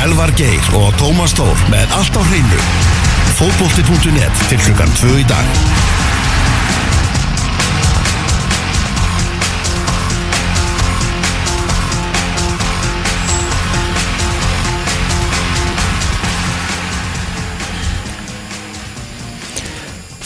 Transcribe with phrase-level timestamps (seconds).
[0.00, 2.60] Elvar Geir og Tómas Tór með allt á hreinu.
[3.36, 5.99] Fótbolti.net til klukkan 2 í dag.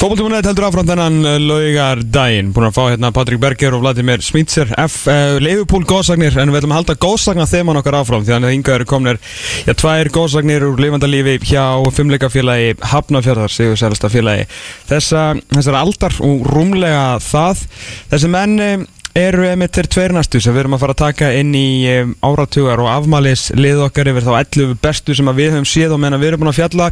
[0.04, 4.20] Fókbaltímunett heldur áfram þennan uh, laugar daginn Búin að fá hérna Patrik Berger og Vladimir
[4.20, 4.98] Smitser F.
[5.08, 8.74] Uh, Leifupúl góðsagnir En við ætlum að halda góðsagna þeman okkar áfram Því að hinga
[8.74, 9.20] eru komnir
[9.64, 11.64] Já, tvær góðsagnir úr lifandalífi Hjá
[11.96, 14.44] fimmleikafélagi Hafnafjörðar Sigur Sælsta félagi
[14.90, 15.22] Þessa,
[15.54, 17.64] Þessar aldar og rúmlega það
[18.12, 21.28] Þessi menn um, eru með til tveir næstu sem við erum að fara að taka
[21.38, 25.68] inn í um, áratugar og afmælis lið okkar yfir þá 11 bestu sem við höfum
[25.70, 26.88] séð og meðan við erum búin að fjalla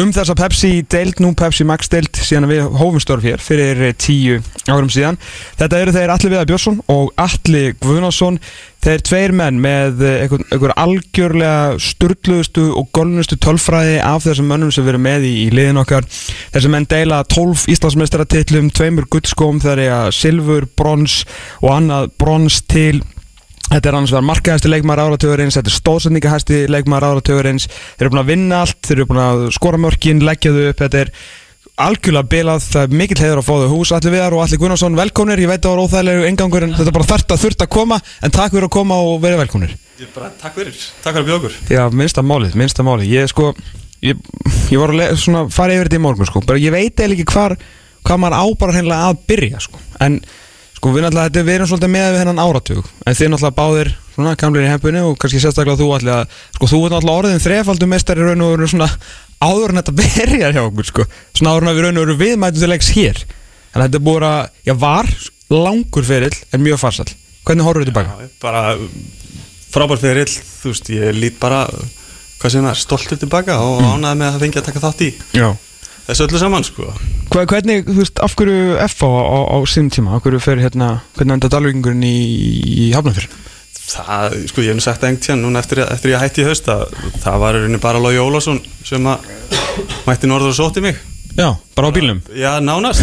[0.00, 3.94] um þessa Pepsi deild, nú Pepsi Max deild síðan við hófum störf hér fyrir eh,
[3.94, 5.20] tíu árum síðan.
[5.60, 8.40] Þetta eru þeir Alli Viðar Björnsson og Alli Guðnarsson
[8.82, 14.84] þeir tveir menn með einhver, einhver algjörlega sturgluðustu og golnustu tölfræði af þessum mönnum sem
[14.84, 16.08] við erum með í, í liðin okkar.
[16.54, 21.22] Þessum menn deila 12 Íslandsmeistaratillum tveimur guldskóm þegar ég að silfur, brons
[21.62, 23.02] og annað brons til.
[23.72, 28.22] Þetta er annars vegar markaðasti leikmaður áratugurins, þetta er stóðsendingahæsti leikmaður áratugurins, þeir eru búin
[28.24, 31.12] að vinna allt, þeir eru búin að skora mörkin, leggja þau upp, þetta er
[31.86, 34.98] algjörlega bilað, það er mikill heiður að fá þau hús, allir viðar og allir Gunnarsson,
[34.98, 37.64] velkomnir, ég veit að það var óþægilegu engangur en þetta er bara þurft að þurft
[37.64, 39.74] að koma, en takk fyrir að koma og verið velkomnir.
[40.14, 41.56] Bara, takk fyrir, takk fyrir að bjóða okkur.
[41.72, 43.50] Já, minnsta málið, minnsta málið, ég sko,
[44.02, 44.22] ég,
[44.72, 47.28] ég var að svona fara yfir þetta í morgun sko, bara ég veit eða ekki
[47.32, 47.56] hvar,
[48.02, 50.20] hvað maður á bara hreinlega að byrja sko, en
[50.76, 53.92] sko við náttúrulega, þetta við erum svolítið með við hennan áratug, en þið náttúrulega báðir
[54.12, 57.44] svona gamlir í hempunni og kannski sérstaklega þú allir að, sko þú ert náttúrulega orðin
[57.44, 58.88] þrefaldum meistari raun og veru svona
[59.42, 62.62] áður en þetta byrjar hjá okkur sko, svona áður en við raun og veru viðmætum
[62.62, 63.24] til leiks hér,
[63.72, 65.10] en þetta er búið að, já var
[65.52, 67.10] langur ferill en mjög farsall,
[67.46, 68.28] hvernig horfður þetta tilbaka?
[68.28, 68.62] Já, Bara
[69.72, 71.66] frábær fyrir þú veist, ég lít bara
[72.42, 73.92] hvað sem er, stoltur tilbaka og mm.
[73.96, 75.48] ánæði með að það fengi að taka þátt í Já.
[76.08, 76.88] þessu öllu saman, sko
[77.32, 80.60] Hva, hvernig, þú veist, af hverju F á, á, á sínum tíma, af hverju fer
[80.60, 82.16] hérna, hvernig enda dalvíkingurinn í,
[82.86, 83.38] í Hafnarfjörn?
[83.86, 86.68] Það, sko, ég hef nú sagt engt hérna núna eftir, eftir ég hætti í haust
[86.72, 86.84] að
[87.22, 89.26] það var rauninni bara Lói Ólásson sem að
[90.06, 91.00] mætti norður og sótti mig
[91.32, 92.20] Já, bara á bílnum?
[92.36, 93.00] Já, nánast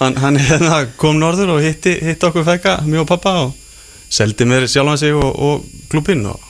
[0.00, 3.52] hann, hann hérna, kom norður og hitti, hitti okkur fekka, mjög og pappa og
[4.12, 6.40] seldi mér sjálfan sig og, og klubbinn og,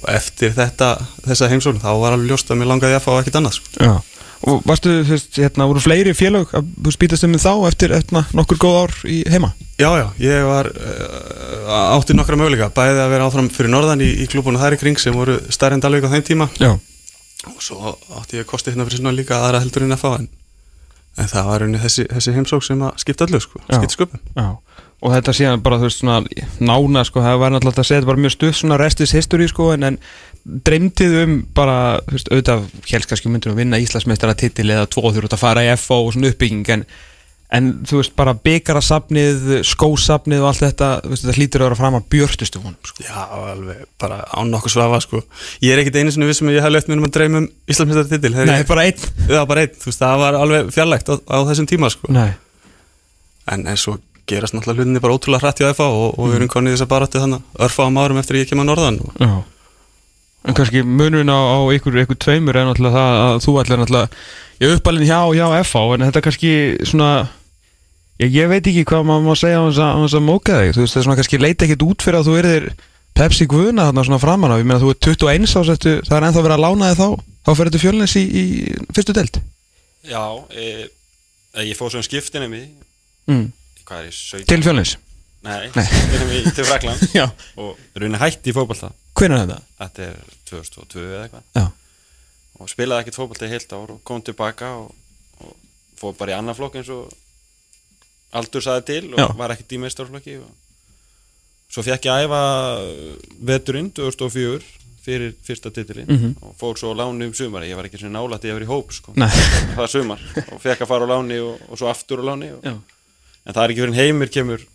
[0.00, 0.92] og eftir þetta
[1.26, 3.72] þessa heimsókn þá var alveg ljóst að mér langaði að fá ekkert annað sko.
[3.80, 3.94] Já.
[4.48, 8.60] Og varstu, þú veist, hérna, voru fleiri félög að spýtast um þá eftir, eftir nokkur
[8.62, 9.50] góð ár í heima?
[9.80, 14.08] Já, já, ég var uh, átti nokkra möguleika, bæði að vera áfram fyrir norðan í,
[14.24, 16.72] í klubunum þær í kring sem voru stærri en Dalvík á þeim tíma Já.
[17.48, 20.28] og svo átti ég kosti hérna fyrir svona líka aðra heldur en að fá en,
[21.20, 23.76] en það var rauninni þessi, þessi heimsók sem að skipta öllu sko, Já.
[23.76, 24.48] skipta sköpum Já.
[25.00, 26.18] Og þetta síðan bara, þú veist, svona
[26.60, 29.70] nána, sko, það var náttúrulega að segja þetta bara mjög stuð svona restis history, sko,
[29.72, 30.00] en, en
[30.44, 35.08] dreymtið um bara, þú veist, auðvitað helst kannski myndir að vinna Íslandsmeistara titil eða tvo
[35.08, 36.84] þú ert að fara í FO og svona uppbygging en,
[37.56, 41.80] en þú veist, bara byggarasafnið skósafnið og allt þetta þú veist, þetta hlýtur að vera
[41.80, 43.06] fram að björtustu honum, sko.
[43.08, 43.24] Já,
[43.54, 45.22] alveg, bara án nokkuð svafa sko.
[45.64, 47.48] Ég er ekkit einu sinni vissum að ég hef lett mér um að dreyma um
[47.72, 49.08] Íslandsmeistar titil Nei, bara einn.
[49.32, 52.12] Já, bara einn, þú veist, það var alveg fjarlægt á, á þessum tíma sko.
[53.50, 53.96] En, en svo
[54.30, 56.92] gerast náttúrulega hlutinni bara ótrúlega hrætt hjá FA og, og við erum konið þess að
[56.92, 59.00] bara þannig örfáum árum eftir að ég kem að norðan.
[59.04, 59.32] Og, Já.
[60.48, 64.08] En kannski munurinn á, á ykkur, ykkur tveimur er náttúrulega það að þú ætlar náttúrulega
[64.60, 66.52] ég uppalinn hjá, hjá FH en þetta er kannski
[66.88, 67.10] svona
[68.20, 70.84] ég, ég veit ekki hvað maður má segja á þess að, á móka þig, þú
[70.84, 72.66] veist það er svona kannski leita ekkit út fyrir að þú erðir
[73.20, 76.44] Pepsi Guðna þarna svona framan á, ég meina þú er 21 ásettu, það er ennþá
[76.46, 77.08] verið að lána þig þá
[77.40, 78.44] þá fyrir þetta fjölnins í, í
[78.96, 79.40] fyrstu delt
[80.08, 80.24] Já,
[80.56, 80.66] e,
[81.52, 82.62] e, ég fóð svo um skiptinum í,
[83.28, 83.46] mm.
[83.90, 84.46] Hvað er ég, 17?
[84.54, 84.96] Til fjölnins?
[85.40, 87.00] Nei, í til Frakland
[87.56, 88.90] og raunin hætti í fótballta.
[89.16, 89.62] Hvernig er þetta?
[89.80, 90.18] Þetta er
[90.50, 91.46] 2002 eða eitthvað.
[91.56, 91.64] Já.
[92.60, 94.90] Og spilaði ekkert fótballta í heilt ár og kom tilbaka og,
[95.40, 95.54] og
[96.00, 97.08] fóð bara í annan flokk eins og
[98.36, 99.26] aldur saði til og Já.
[99.40, 100.50] var ekkert í meistarflokki og
[101.72, 102.42] svo fekk ég æfa
[103.48, 104.60] veturinn 2004
[105.00, 106.36] fyrir fyrsta titilin Mhm.
[106.44, 108.72] og fór svo á láni um sumari, ég var ekki svona nálætti að vera í
[108.74, 109.12] hóp sko.
[109.16, 109.30] Nei.
[109.72, 110.20] það var sumar
[110.52, 112.76] og fekk að fara á láni og, og svo aftur á láni og, Já.
[113.46, 114.66] En það er ekki fyrir heimir kemur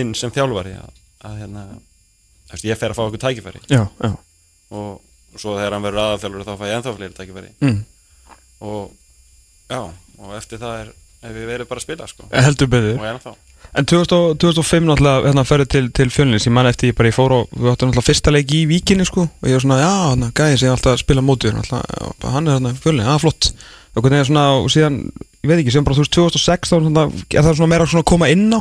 [0.00, 0.90] inn sem þjálfari að,
[1.28, 1.66] að hérna,
[2.50, 3.62] veist, ég fer að fá okkur tækifæri.
[3.70, 4.12] Já, já.
[4.70, 7.52] og svo þegar hann verður aðalþjálfari þá fæ ég ennþá fleiri tækifæri.
[7.64, 7.78] Mm.
[8.60, 8.90] og
[9.70, 9.82] já,
[10.20, 10.90] og eftir það er
[11.28, 12.28] við verið bara að spila sko.
[12.32, 12.98] Heldur betur.
[12.98, 13.34] og ennþá.
[13.76, 17.14] En 2000, 2005 náttúrulega hérna ferði til, til fjölnins, ég man eftir ég bara ég
[17.14, 19.28] fór og við áttum náttúrulega fyrsta leik í víkinni sko.
[19.28, 22.56] Og ég var svona, já, hérna, gæði sem ég alltaf að spila mótið hann er
[22.56, 23.52] hérna fjölni, já, flott.
[23.94, 24.98] Og hvernig er svona, og síðan,
[25.40, 26.84] ég veit ekki, síðan bara þú veist 2006 þá er
[27.40, 28.60] er það svona meira svona að koma inn á,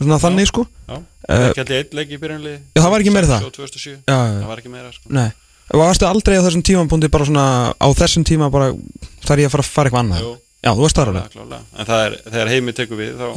[0.00, 0.66] svona þannig sko.
[0.88, 0.98] Já,
[1.30, 3.42] Eh, ekki allir einn leik í byrjunli Já, það var ekki meira það?
[3.46, 4.38] og 2007, Já, já, já.
[4.40, 5.10] það var ekki meira sko.
[5.14, 5.28] Nei,
[5.70, 7.44] Varstu aldrei á þessum tímapunkti bara svona
[7.78, 8.72] á þessum tíma bara
[9.22, 10.24] þarf ég að fara að fara eitthvað annað?
[10.24, 10.32] Jú.
[10.64, 11.36] Já, þú varst þar alveg.
[11.78, 13.28] En það er, þegar heimi tekur við þá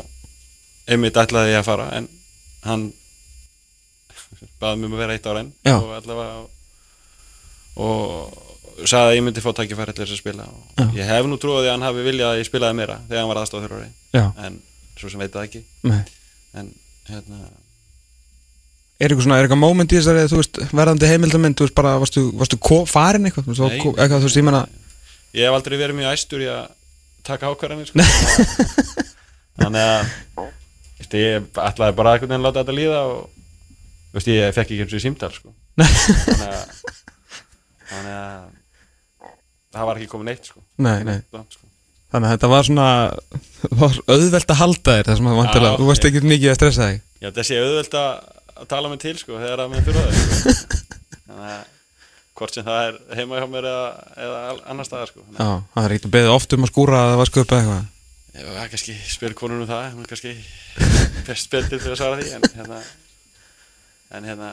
[0.96, 2.08] einmitt ætlaði ég að fara en
[2.66, 2.88] hann
[4.64, 5.76] baði mér um að vera eitt ára enn Já.
[5.78, 6.42] og allavega
[7.84, 8.43] og
[8.90, 10.86] sagði að ég myndi fá tækifæri til þess að spila og Já.
[11.00, 13.42] ég hef nú trúið að hann hafi viljað að ég spilaði meira þegar hann var
[13.44, 14.58] aðstáð þurra ári Já, en
[15.00, 16.02] svo sem veit það ekki nei
[16.62, 16.72] en
[17.10, 17.42] hérna
[19.04, 21.96] Er eitthvað svona, er eitthvað moment í þessari, þú veist, verðandi heimildamind, þú veist, bara,
[22.00, 23.80] varstu, varstu ko- farin eitthvað, þú veist, Nei.
[23.82, 24.62] ko- eitthvað, þú veist, ég menna,
[25.34, 26.62] ég hef aldrei verið mjög æstur í að
[27.28, 28.06] taka ákvarðanir sko.
[29.60, 30.14] þannig að
[31.02, 33.20] veist, ég ætlaði bara einhvern veginn að láta þetta líða og
[34.16, 35.52] veist, ég fekk ekki eins og í símdal sko.
[35.84, 36.64] þannig að
[37.90, 38.46] þannig að
[39.74, 40.64] það var ekki komið neitt sko.
[40.86, 41.68] nei, nei, Langt, sko.
[42.14, 42.88] þannig að þetta var svona,
[43.84, 46.58] var auðvelt að halda þér, það sem að vantilega, Já, þú varst ekki mikið að
[46.60, 47.04] stressa þig.
[47.24, 48.12] held að sé auðvelt að,
[48.54, 50.18] að tala mig til sko, þegar að mér þurfa það
[51.28, 51.64] þannig að
[52.34, 53.90] hvort sem það er heima hjá mér eða,
[54.26, 54.38] eða
[54.74, 55.26] annar staðar sko.
[55.38, 57.84] Já, það er eitthvað beðið oft um að skúra að það var sköpa eitthvað.
[58.34, 60.32] Ég var kannski spyr konunum það, hún er kannski
[61.28, 62.80] best betur fyrir að svara því en hérna,
[64.18, 64.50] en hérna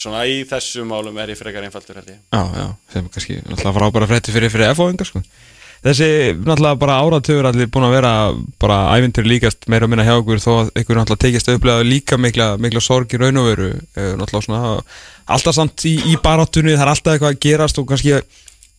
[0.00, 2.20] svona í þessum málum er ég frekar einfaldur held ég.
[2.32, 5.22] Já, já, sem kannski náttúrulega frábæra frétti fyrir, fyrir F-óingar sko.
[5.82, 6.08] Þessi
[6.38, 8.12] náttúrulega bara áratugur allir búin að vera
[8.62, 11.86] bara ævintur líkast meira og minna hjá okkur þó að ykkur náttúrulega tekist að upplega
[11.86, 14.76] líka mikla, mikla sorg í raun og veru eh, náttúrulega svona
[15.26, 18.14] alltaf samt í, í baráttunni það er alltaf eitthvað að gerast og kannski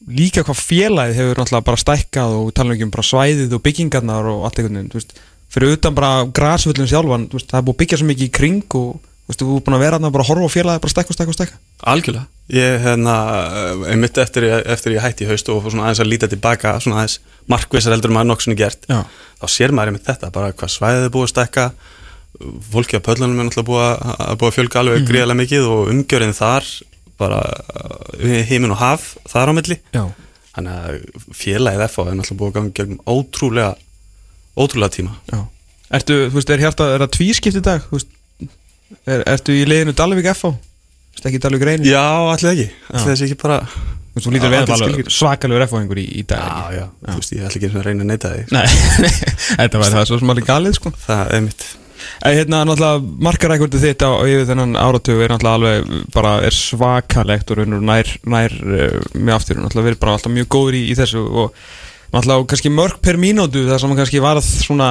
[0.08, 4.48] líka hvað félagið hefur náttúrulega bara stækkað og tala um bara svæðið og byggingarnar og
[4.48, 5.16] allt veginn, þú veist,
[5.52, 9.12] fyrir utan bara grasvöllin sjálfan, það er búið að byggja svo mikið í kring og
[9.30, 11.38] veist, þú er búin að vera að horfa á félagið bara stækka og stækka og
[11.38, 12.26] stækka Algjörlega.
[12.52, 13.14] Ég, hérna,
[13.56, 17.20] eh, einmitt eftir, eftir ég hætti í haust og aðeins að líta tilbaka svona aðeins
[17.48, 19.04] markvissar heldur en maður nokkuð gert Já.
[19.40, 21.66] þá sér maður einmitt þetta, bara hvað svæðið er búið að stekka.
[22.74, 25.08] Fólki á pöllunum er náttúrulega búið að, búið að fjölga alveg Mhm.
[25.12, 26.64] gríðarlega mikið og umgjörinn þar
[27.18, 27.40] bara
[28.50, 29.78] heimin og haf þar á milli.
[29.94, 30.04] Já,
[30.56, 33.76] þannig að félagið FH er náttúrulega búið að ganga gegnum ótrúlega
[34.58, 35.16] ótrúlega tíma.
[35.32, 35.48] Já.
[35.94, 37.08] Ertu, þú veist, er hjarta, er
[39.06, 40.54] er, ertu í liðinu Dalvik FH?
[40.54, 41.90] Þú veist, ekki Dalvik reyni?
[41.90, 43.60] Já, allir ekki, allir þessi ekki bara
[44.14, 45.08] Þú lítur alveg skilgrein.
[45.10, 48.12] svakalegur FH-ingur í, í dag Já, já, þú veist, ég ætla ekki að reyna að
[48.12, 48.68] neyta því Nei,
[49.64, 50.92] þetta var það svo alveg galið, sko.
[51.08, 51.66] Það er mitt.
[52.22, 57.54] En hérna, náttúrulega, markarækvöldið þitt á yfir þennan áratug er náttúrulega alveg bara er svakalegt
[57.54, 60.98] og raunur nær, nær uh, mjög aftur, náttúrulega verið bara alltaf mjög góður í, í
[61.00, 61.58] þessu og
[62.14, 64.90] náttúrulega kannski mörg per mínútu þar sem kannski varð svona,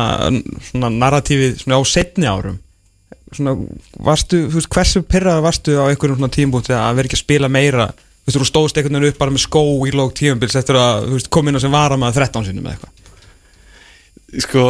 [0.72, 2.58] svona narratífið svona á setni árum
[3.36, 3.54] svona,
[4.08, 7.50] varstu, þú veist, hversu pyrraður varstu á einhverjum svona tímbúti að vera ekki að spila
[7.52, 7.90] meira?
[7.92, 11.08] Þú veist, þú stóðst einhvern veginn upp bara með skó í lók tíumbils eftir að,
[11.08, 12.98] þú veist, kom inn á sem varamaður 13 sinum eða eitthvað.
[14.42, 14.66] Sko,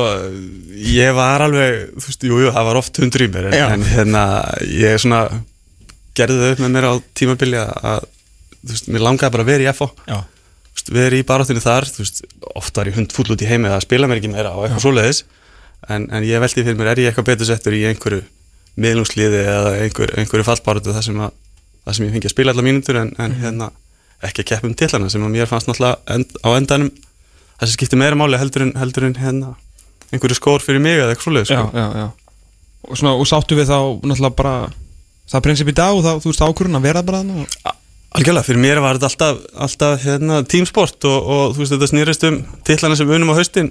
[0.82, 3.84] ég var alveg, þú veist, jú, jú, það var oft hundur í mér en, en
[3.92, 4.22] hérna,
[4.66, 5.20] ég svona
[6.18, 8.08] gerði það upp með mér á tímabili að, að,
[8.62, 9.88] þú veist, mér langaði bara að vera í FO
[10.72, 12.22] þú veist, vera í baráttinu þar, þú veist,
[12.58, 14.84] oft var ég hund fúll út í heimi að spila mér ekki meira og eitthvað
[14.86, 15.24] svoleiðis.
[15.90, 18.22] En, en ég veldi fyrir mér, er ég eitthvað betur settur í einhverju
[18.80, 21.22] miðlungsliði eða einhver, einhverju fallbaráttu þar sem,
[21.90, 23.68] sem ég fengi að spila allar mínútur en, en hérna,
[24.24, 26.90] ekki að keppa um tillana sem að mér fannst náttúrulega end, á endanum
[27.58, 29.52] það sem skiptir meira máli heldur en, heldur en hérna,
[30.10, 31.76] einhverju skór fyrir mig eða eitthvað svoleiðis já, sko.
[31.76, 32.08] já, já.
[32.88, 34.56] Og, svona, og sáttu við þá náttúrulega bara
[35.30, 37.78] það prinsip í dag og þá, þú veist, ákvörðun að vera bara þarna og...
[38.12, 42.26] Algjörlega, fyrir mér var þetta alltaf, alltaf hérna, tímsport og, og þú veist þetta snýrist
[42.28, 43.70] um tillana sem unum á haustin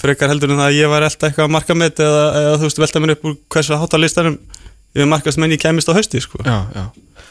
[0.00, 2.68] frekar heldur en það að ég var alltaf eitthvað að marka mitt eða, eða þú
[2.68, 4.38] veist velta mér upp úr hversu hátalistanum
[4.96, 6.40] yfir markast menn ég kemist á hausti sko.
[6.46, 6.84] Já, já.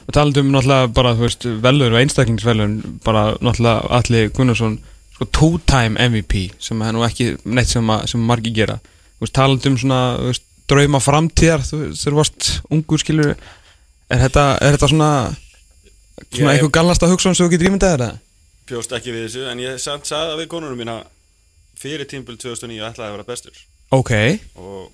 [0.05, 2.75] Og talandum náttúrulega bara, þú veist, velur og einstaklingsvelun
[3.05, 4.75] bara náttúrulega Alli Gunnarsson
[5.15, 8.75] sko two-time MVP sem er nú ekki neitt sem, að, sem margi gera.
[9.15, 14.21] Þú veist, talandum svona, þú veist, drauma framtíðar þú veist, þú varst ungur skilur er
[14.27, 15.09] þetta, er þetta svona
[16.29, 18.13] svona Ég- einhver galnasta hugsun sem þú getur ímyndað þér
[18.65, 20.95] Bjóst ekki við þessu en ég samt sagði það við konunum mína
[21.79, 23.57] fyrir tímbil 2009 ætlaði að vera bestur.
[23.95, 24.11] Ok,
[24.55, 24.91] og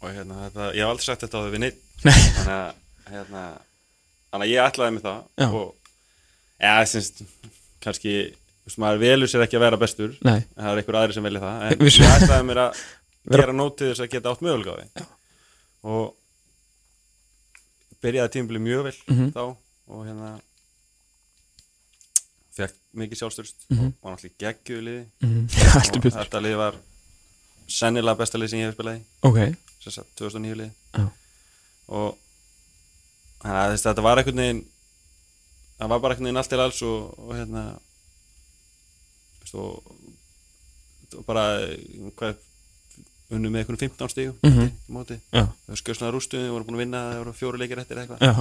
[0.00, 2.20] og hérna þetta, ég hef aldrei sagt þetta á þau við neitt Nei.
[2.36, 3.42] þannig að hérna,
[4.30, 5.48] þannig að ég ætlaði mig það Já.
[5.60, 5.66] og
[6.70, 7.10] eða syns,
[7.84, 8.14] kannski
[8.64, 10.14] veist, maður velur sér ekki að vera bestur.
[10.24, 12.80] Nei, en það er einhver aðri sem velja það en ég ætlaði mér að
[13.36, 14.44] gera nótið þess að geta átt
[14.80, 15.06] því.
[15.90, 16.06] Og
[18.00, 19.30] byrjaði tímabili mjög vel Mhm.
[19.36, 19.42] þá
[19.90, 20.30] og hérna
[22.60, 23.86] fekk mikið sjálfstörst Mhm.
[23.86, 25.04] og var náttúrulega geggjuðu liði.
[25.26, 25.48] Mm.
[25.50, 26.74] heldur og þetta lið var
[27.70, 29.02] sennilega besta lið sem ég hef spilað í.
[29.22, 29.38] Ok,
[29.84, 30.70] sem sagt 2009 lið.
[30.98, 31.06] Já.
[31.90, 32.16] og
[33.42, 34.64] þannig að þess, þetta var einhvern veginn
[35.80, 37.62] það var bara einhvern veginn allt til alls og, og hérna
[39.54, 39.82] og,
[41.16, 41.44] og bara
[42.18, 42.36] hvað
[43.34, 44.66] unnum með einhvern 15 stígum Mhm.
[44.70, 45.16] í móti.
[45.32, 48.18] Já, þau skjörsnaði rústuði, voru búin að vinna það voru fjóru leikir eftir eitthvað.
[48.20, 48.32] Já.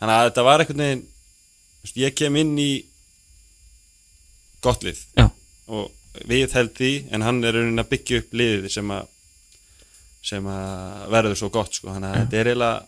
[0.00, 1.06] Þannig að þetta var einhvern veginn
[1.96, 2.84] ég kem inn í
[4.64, 5.26] gott lið Já.
[5.68, 5.90] og
[6.26, 9.08] við held því en hann er raunin að byggja upp liðið sem að
[10.26, 11.92] sem að verður svo gott sko.
[11.94, 12.86] þannig að þetta er eiginlega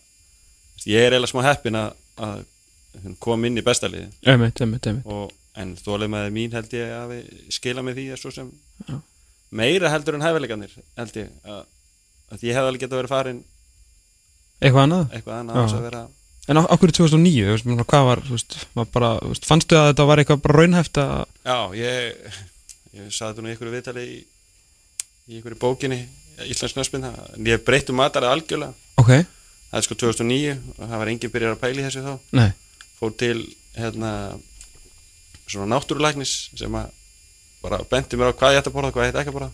[0.88, 1.92] ég er eiginlega smá heppin að,
[2.28, 6.74] að koma inn í besta liði Einmitt, einmitt, einmitt og, en þólið með mín held
[6.74, 7.14] ég að
[7.54, 8.50] skila með því er svo sem
[9.50, 11.62] meira heldur en hæfileikanir held ég að,
[12.32, 13.40] að ég hefði alveg getað verið farin
[14.58, 15.04] Eitthvað annað?
[15.14, 15.66] eitthvað annað Já.
[15.78, 16.02] að vera
[16.48, 18.22] En okkur í 2009, þú veist, mér meina, hvað var,
[18.94, 19.10] bara,
[19.44, 21.10] fannstu að þetta var eitthvað raunhæft að,
[21.44, 22.38] Já, ég,
[22.96, 24.16] ég saði þetta nú í einhverju viðtali í,
[25.28, 26.00] í einhverju bókinni
[26.48, 28.72] Íslands Nöspin, en ég breytti matarið algjörlega.
[29.02, 29.10] Ok,
[29.68, 32.12] það er sko 2009 og það var enginn byrjar að pæla í þessu þá.
[32.38, 32.48] Nei,
[33.00, 33.36] fór til
[33.78, 34.12] hérna
[35.48, 36.94] svona náttúrulæknis sem að
[37.62, 39.52] bara benti mér á hvað ég ætti að borða hvað ég ætti ekki að borða.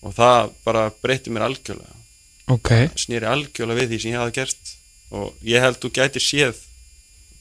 [0.00, 1.96] Og það bara breytti mér algjörlega.
[2.50, 4.72] Ok, snýri algjörlega við því sem ég hafi gert
[5.10, 6.60] og ég held þú gætir séð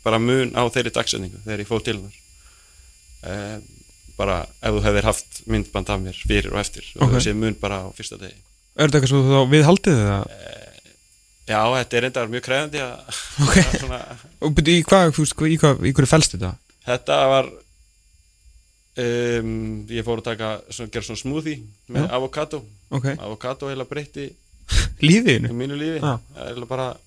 [0.04, 2.16] bara mun á þeirri dagsetningu þegar ég fóð til þar
[3.30, 3.36] e,
[4.20, 7.14] bara ef þú hefðir haft myndband af mér fyrir og eftir og Ok.
[7.18, 8.36] þú séð mun bara á fyrsta degi
[8.80, 10.36] er þetta eitthvað svo þá við haldið það?
[11.50, 13.58] já, þetta er reyndar mjög kræðandi að Ok.
[13.80, 14.02] svona,
[14.40, 15.24] Og byrju, í hvað, þú
[15.90, 16.52] í hverju fælst þetta?
[16.90, 17.50] þetta var
[19.00, 21.60] um, ég fór að taka svona, gera svona smoothie
[21.92, 24.30] með avokado Ok, avokado heila breytti
[25.06, 25.52] lífiðinu?
[25.54, 27.00] mínu lífi er bara Ég verður meina, að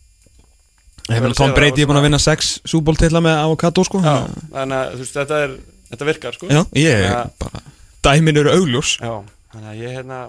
[1.09, 4.01] Tom Brady það er búin að var vinna sex súbóltilla með avokado, sko.
[4.05, 4.15] Já,
[4.53, 5.57] þannig að þú veist, þetta er
[5.91, 6.47] þetta virkar sko.
[6.53, 7.19] Já, ég Já.
[7.43, 7.63] bara,
[8.07, 8.95] dæmin eru augljós.
[9.03, 9.13] Já,
[9.53, 10.21] þannig að ég hérna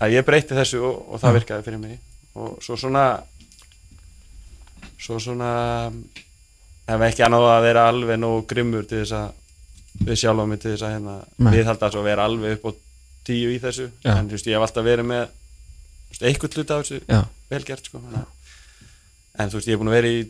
[0.00, 1.98] að ég breyti þessu og, og það virkaði fyrir mig.
[2.40, 3.06] Og svo svona
[5.00, 5.90] svo svona
[6.90, 10.72] hef ekki annað að vera alveg nógu grimmur til þess að við sjálfa mig til
[10.74, 11.52] þess að hérna Nei.
[11.56, 12.70] viðhalda þessu og vera alveg upp á
[13.30, 13.88] tíu í þessu.
[14.04, 14.12] Já.
[14.18, 15.24] en þú veist, ég hef alltaf verið með
[16.20, 17.20] einhvern hlut af þessu Já,
[17.50, 18.36] vel gert sko þannig að-
[19.40, 20.20] en þú veist, ég er búin að vera í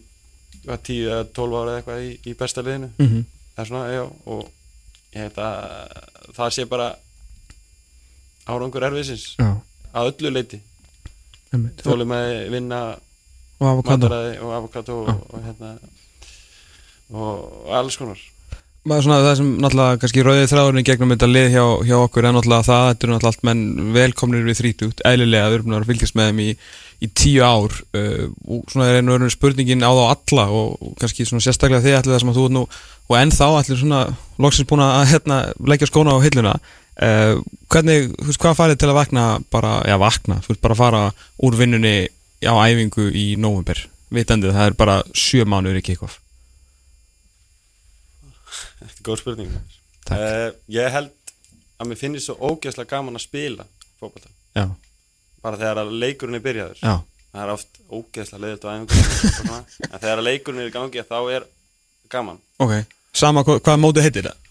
[0.64, 2.90] hvað, 10 eða 12 ára eða eitthvað í, í besta liðinu.
[3.54, 4.42] Það er svona, já, og
[5.14, 5.54] ég held að
[6.36, 6.88] það sé bara
[8.50, 9.24] árangur erfiðsins
[9.92, 10.60] að öllu leiti
[11.82, 12.80] þólum að vinna
[13.60, 14.08] Og avokado
[14.40, 15.74] og avokado og, og hérna
[17.12, 18.20] og alls konar
[18.88, 22.32] maður svona það sem náttúrulega kannski rauðið þráðurinn gegnum þetta lið hjá, hjá okkur er
[22.36, 25.90] náttúrulega það, þetta eru náttúrulega allt menn velkomnir við þrítugt, eðlilega við erum búin að
[25.90, 26.46] fylgjast með þeim í,
[27.00, 30.94] í tíu ár uh, og svona er einu öðrum spurningin á þá alla og, og
[31.02, 32.64] kannski svona sérstaklega þið allir það sem að þú ert nú
[33.10, 34.00] og ennþá allir svona
[34.40, 36.56] loksins búin að hérna, leggja skóna á hilluna.
[37.00, 37.36] Uh,
[37.72, 41.04] hvernig, þú veist, hvað farið til að vakna bara, já vakna, þú veist, bara fara
[41.42, 41.94] úr vinnunni
[42.44, 43.82] á æfingu í november,
[44.14, 46.20] vitandi það er bara sjö mánuður í kickoff.
[46.20, 46.29] er
[49.06, 51.12] góð spurning uh, ég held
[51.80, 53.64] að mér finnst svo ógeðslega gaman að spila
[54.00, 54.28] fótbolta.
[54.56, 54.66] Já,
[55.44, 56.80] bara þegar að leikurinn er byrjaður.
[56.84, 56.94] Já,
[57.32, 58.94] það er oft ógeðslega leiðilt og
[59.38, 59.60] svona.
[59.88, 61.46] en þegar að leikurinn er í gangi þá er
[62.12, 62.40] gaman.
[62.60, 62.74] Ok.
[63.16, 64.50] Sama hva, hvað mótið heitir það?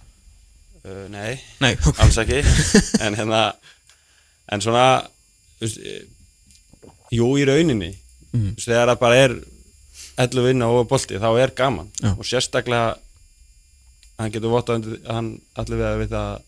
[0.83, 1.99] uh, nei, Nei, ok.
[2.05, 2.41] Alls ekki.
[3.05, 3.43] En hérna
[4.49, 4.85] en svona
[5.61, 6.01] eh,
[7.13, 7.91] jú í rauninni
[8.33, 9.35] veist, þegar það bara er
[10.19, 11.91] 11 vinna og bolti þá er gaman.
[12.01, 12.11] Já.
[12.15, 12.97] og sérstaklega
[14.19, 16.41] hann getur votta undir hann allir við að við það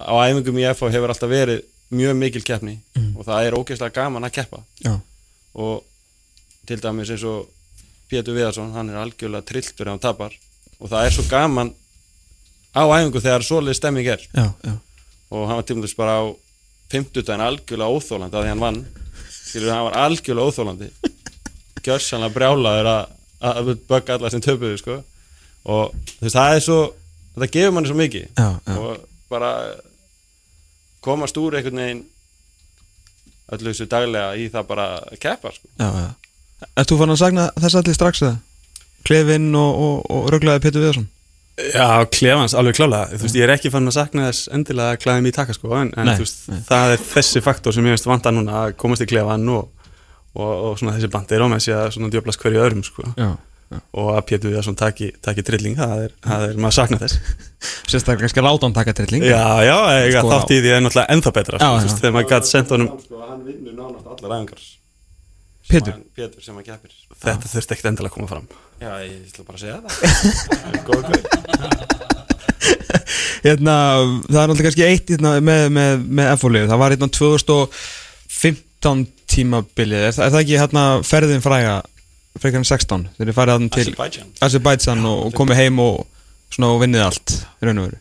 [0.00, 3.16] á æfingum í FH hefur alltaf verið mjög mikil keppni Mhm.
[3.18, 4.60] og það er ógeðslega gaman að keppa.
[4.84, 4.94] Já,
[5.54, 5.82] og
[6.66, 7.48] til dæmis eins og
[8.10, 10.32] Pétur Viðarsson, hann er algjörlega trilltur ef hann tapar.
[10.80, 11.72] Og það er svo gaman
[12.74, 14.18] á æfingu þegar svoleið stemming er.
[14.34, 14.72] Já, já.
[15.30, 16.24] Og hann var dæmis bara á
[16.90, 18.80] 50 daginn algjörlega óþólandi að því hann vann.
[19.30, 20.90] Skilur hann var algjörlega óþólandi
[21.84, 23.06] gjörsanlega brjálaður að,
[23.40, 24.96] að bögga alla sem töpuðu sko
[25.64, 26.80] og þú veist það er svo
[27.36, 28.76] það gefur manni svo mikið Já, já.
[28.76, 29.52] og bara
[31.04, 32.02] komast úr einhvern veginn
[33.50, 35.70] öllu þessu daglega í það bara að keppa sko.
[36.76, 38.36] Ert þú fann að sagna þess allir strax eða?
[39.08, 41.08] Klefinn og, og, og röglaði Pétur Viðarsson?
[41.74, 45.00] Já, klefans, alveg klálega Þú veist, ég er ekki fann að sakna þess endilega að
[45.02, 46.60] klæða mig í taka sko, en, en Nei, þú veist, nei.
[46.68, 49.88] það er þessi faktor sem ég veist vanta núna að komast í klefan og,
[50.36, 53.08] og, og svona þessi bandi er sig að svona djöflast hverju öðrum sko.
[53.18, 53.30] Já,
[53.70, 57.14] og að Pétur Viðarsson taki, taki trilling, það er, það er maður sakna þess.
[57.90, 59.22] Sérstaklega kannski láta hann taka trilling.
[59.28, 62.30] Já, já, eiga Sko, þátt í því er náttúrulega ennþá betra Já, sko, þegar maður
[62.34, 64.60] gæti sendt honum sko, hann vinnur nánast allar æfingar.
[65.70, 65.94] Pétur?
[66.18, 66.90] Pétur sem hann keppir.
[67.20, 68.46] Þetta þurfti ekkert endilega að koma fram.
[68.80, 69.92] Já ég ætla bara að segja það.
[70.50, 71.24] Það góð gauð
[73.40, 73.74] Hérna,
[74.26, 80.02] það er náttúrulega kannski eitt hérna, með, með, með F-fólið Það var hérna 2015 tímabilið.
[80.08, 81.76] Er, það- er það ekki hérna ferðin fræga
[82.38, 85.04] frekar en 16 þegar þið farið hérna til Azerbaijan.
[85.10, 86.06] Og, og komið heim og
[86.60, 87.32] og vinnið allt
[87.62, 88.00] í raun og veru.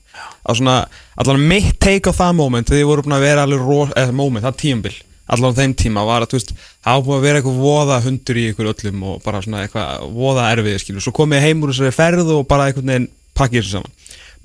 [1.21, 4.15] Allan mitt take á það moment þegar þið voru búin að vera alveg ro, eða
[4.17, 4.95] moment, það tímabil
[5.29, 8.45] allan á þeim tíma var að, það var búið að vera eitthvað voða hundur í
[8.49, 12.31] ykkur öllum og bara svona eitthvað voða erfið, skilur, svo komið heim úr þessari ferð
[12.33, 13.93] og bara einhvern veginn pakkið þessu saman.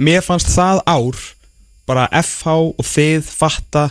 [0.04, 1.22] Mér fannst það ár
[1.88, 3.86] bara FH og þið fatta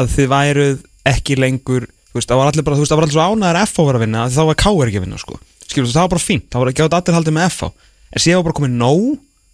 [0.00, 3.06] að þið væruð ekki lengur þú veist, það var allir bara, þú veist, það var
[3.06, 4.86] allir svo ánæður að FH var að vinna, þá var K.R.
[4.90, 5.38] ekki að vinna, sko.
[5.64, 7.70] Skilur, það var bara fínt, það var ekki átt allir haldið með FH
[8.12, 9.06] en síðan var bara komið nóg,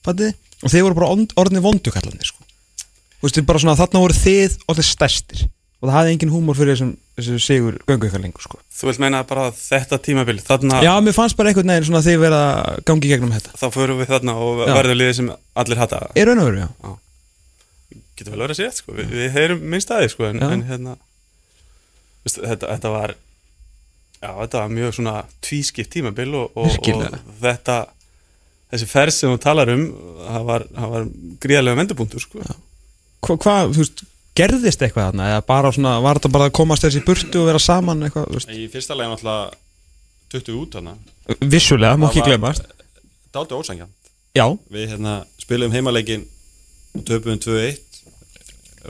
[0.09, 2.43] fattið og þið voru bara orðnir vondukallarnir, sko.
[3.19, 5.47] Þú veist, bara svona, þarna voru þið orðnir stærstir.
[5.79, 8.59] Og það hafði engin húmor fyrir þessum, þessu sigur göngu ykkar lengur, sko.
[8.75, 12.19] Þú vilt meina bara þetta tímabil Þarna, Já, mér fannst bara einhvern veginn svona þið
[12.25, 13.31] vera að gangi gegnum
[22.27, 23.15] þetta þarna þetta var
[24.19, 25.15] Já, þetta var mjög svona
[25.47, 27.77] tvískipt tímabil og, og, og þetta
[28.73, 29.85] þessi ferð sem þú talar um
[30.25, 31.07] það var, það var
[31.45, 32.43] gríðarlega vendupunktur sko.
[32.43, 34.03] Hva, Hvað, þú veist,
[34.39, 35.29] gerðist eitthvað þarna?
[35.37, 38.41] Eða bara svona, var þetta bara að komast þessi burtu og vera saman eitthvað, þú
[38.41, 38.53] veist?
[38.59, 39.55] Í fyrsta legin alltaf
[40.35, 40.97] 20 út hana
[41.55, 42.67] Vissulega, má ekki glemast
[43.33, 43.95] Dálítið ósangjan
[44.37, 44.45] Já,
[44.75, 46.27] Við hérna spilum heimaleikin
[46.99, 47.79] og töpum 2-1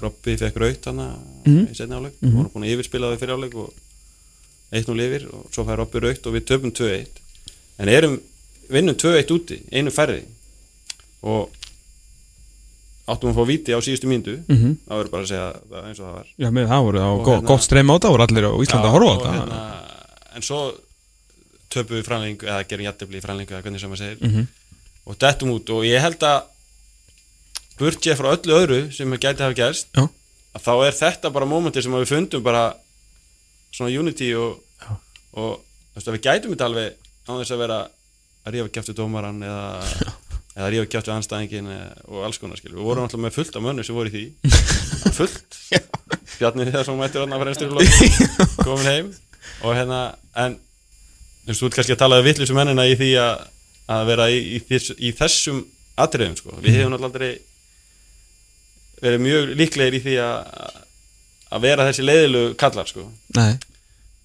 [0.02, 1.66] Robby fekk raut Mhm.
[1.70, 2.32] í setni mm -hmm.
[2.36, 3.72] vorum búin að yfirspila það fyrir áleik og
[4.72, 7.06] 1-0 yfir og svo fær Robby raut og við töpum 2-1
[7.78, 8.20] en erum,
[8.70, 10.22] vinnum 2-1 úti einu færði
[11.22, 11.50] og
[13.08, 14.76] áttum að fá víti á síðustu mínútu Mhm.
[14.88, 17.18] það verður bara að segja það eins og það var já, með það voru og
[17.18, 19.22] Og go, hérna- gott streym á þetta voru allir á Íslanda að horfa á og
[19.22, 20.72] þetta hérna, en svo
[21.70, 24.46] töpum við framlengu eða gerum jættefli í framlengu eða hvernig sem maður segir Mhm.
[25.06, 26.42] og dettum út og ég held að
[27.78, 30.04] burtið frá öllu öðru sem gæti hafa gerst Já.
[30.56, 32.64] að þá er þetta bara mómentir sem við fundum bara
[33.74, 34.58] svona unity og,
[35.38, 35.60] og
[35.94, 36.96] veist við gætum þetta alveg
[37.28, 37.78] á þess að vera
[38.48, 40.04] að rífa við dómaran eða,
[40.56, 43.64] eða rífa við anstæðingin eða, og alls konar skil við vorum alltaf með fullt af
[43.64, 44.24] mönnu sem voru í því.
[45.18, 45.58] Fullt.
[46.38, 48.18] Bjarni þegar sem mættur að lokin
[48.62, 49.12] komin heim.
[49.66, 50.00] Og hérna
[50.38, 50.58] en
[51.48, 53.44] þú veist, þú ert kannski að tala við vittlisum mennina í því að,
[53.96, 55.62] að vera í, í, í þessum
[55.98, 56.54] atriðum sko.
[56.62, 57.30] við hefum náttúrulega aldrei
[59.02, 60.36] verið mjög líklegir í því að
[61.48, 63.06] að vera þessi leiðilu kallar sko.
[63.36, 63.54] Nei,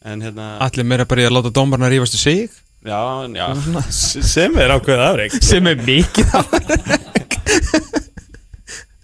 [0.04, 2.60] en hérna allir meira bara í að láta dómarna rífast í sig?
[2.84, 3.00] Já,
[3.32, 3.48] já,
[3.96, 6.34] sem er ákveðið afreik sem er mikið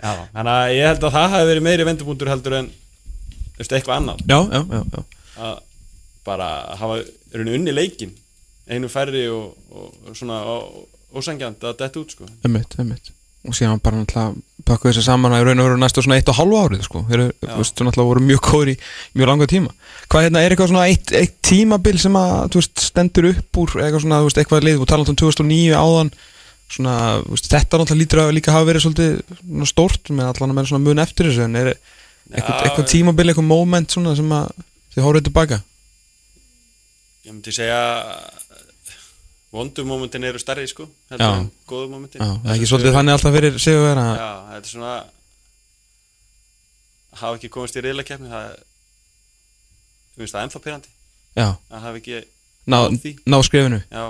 [0.04, 2.70] já, þannig að ég held að það hafi verið meiri vendupunktur heldur en
[3.60, 4.22] eitthvað annað.
[4.28, 5.02] Já, já, já, já.
[5.40, 5.56] Að
[6.28, 7.00] bara hafa
[7.36, 8.12] raun unni leikin
[8.70, 10.42] einu færri og, og svona
[11.16, 12.28] ósangjant að detta út sko.
[12.46, 13.12] Einmitt, einmitt.
[13.48, 16.38] Og síðan bara náttúrulega pakkuðu þessi saman að raun og veru næstu svona eitt og
[16.40, 17.04] halva árið sko.
[17.10, 18.76] Þeir eru, náttúrulega voru mjög góður í
[19.18, 19.72] mjög langa tíma.
[20.10, 23.76] Hvað hérna, er eitthvað svona eitt, eitt tímabil sem að, þú veist, stendur upp úr
[23.78, 26.12] eitthvað svona, þú veist, eitthvað lið, þú talar um 2009 áðan
[26.70, 30.54] svona, þú veist, þetta náttúrulega lítur að líka hafa verið svolítið svona stórt með allan
[30.54, 34.36] að menn svona mun eftir þessu en er eitthvað, eitthvað tímabil, eitthvað moment svona sem
[34.38, 34.52] að
[34.94, 35.62] þið hóruðu tilbaka
[37.26, 37.80] ég myndi segja
[39.54, 42.22] vondu momentin eru stærri sko, heldur en góðu momentin.
[42.22, 44.96] Já, það er ekki svolítið þannig alltaf fyrir sig að vera Já, þetta er svona
[47.20, 50.94] hafa ekki komist í reyðleikefni það ég finnst það ennþá pyrrandi
[51.40, 52.20] að hafa ekki
[52.70, 52.80] ná,
[53.26, 54.06] ná skrifinu já,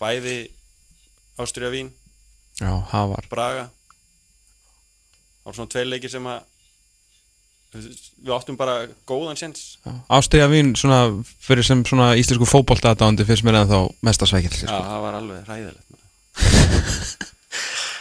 [0.00, 0.36] bæði
[1.36, 1.90] Ástriða Vín,
[2.56, 2.70] Já,
[3.28, 3.66] Braga.
[5.44, 6.44] Það var svona tveir leikir sem að
[7.74, 8.76] við áttum bara
[9.08, 9.76] góðan séns
[10.12, 11.00] Ástriða vín svona
[11.42, 14.76] fyrir sem svona íslensku fótbolta aðdándi fyrst mér en þá mesta sveikil já, sko.
[14.76, 16.92] það var alveg hræðilegt maður.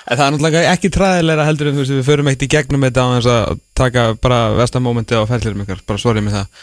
[0.06, 2.84] En það er náttúrulega ekki træðilega heldur en þú veist við förum eitt í gegnum
[2.86, 6.60] þetta á þess að taka bara vestamómenti á ferðlirum ykkar, bara sorry með það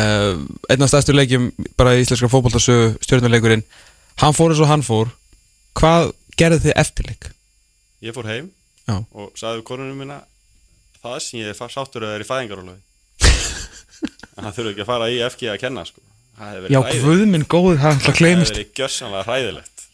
[0.00, 0.40] uh,
[0.74, 3.62] Einn af stærstu leikjum bara í íslenska fótboltasögu stjórnuleikurinn
[4.24, 5.12] hann fór eins og hann fór
[5.78, 6.10] hvað
[6.40, 7.30] gerði þið eftirleik?
[8.02, 8.50] ég fór heim
[8.88, 8.96] Já.
[9.14, 10.18] og sagði við konunum minna
[11.04, 12.80] það sem ég er sáttur að það er í fæðingarólofi
[14.36, 16.00] en það þurfi ekki að fara í FG að kenna sko.
[16.38, 17.04] það Já, verið hræðilegt.
[17.08, 18.54] guð minn góður, það er alltaf það hefði gleymist.
[18.56, 19.84] verið gjössanlega hræðilegt.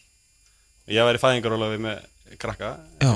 [0.97, 1.97] Ég var í fæðingarólofi með
[2.39, 2.69] krakka
[3.03, 3.11] Já.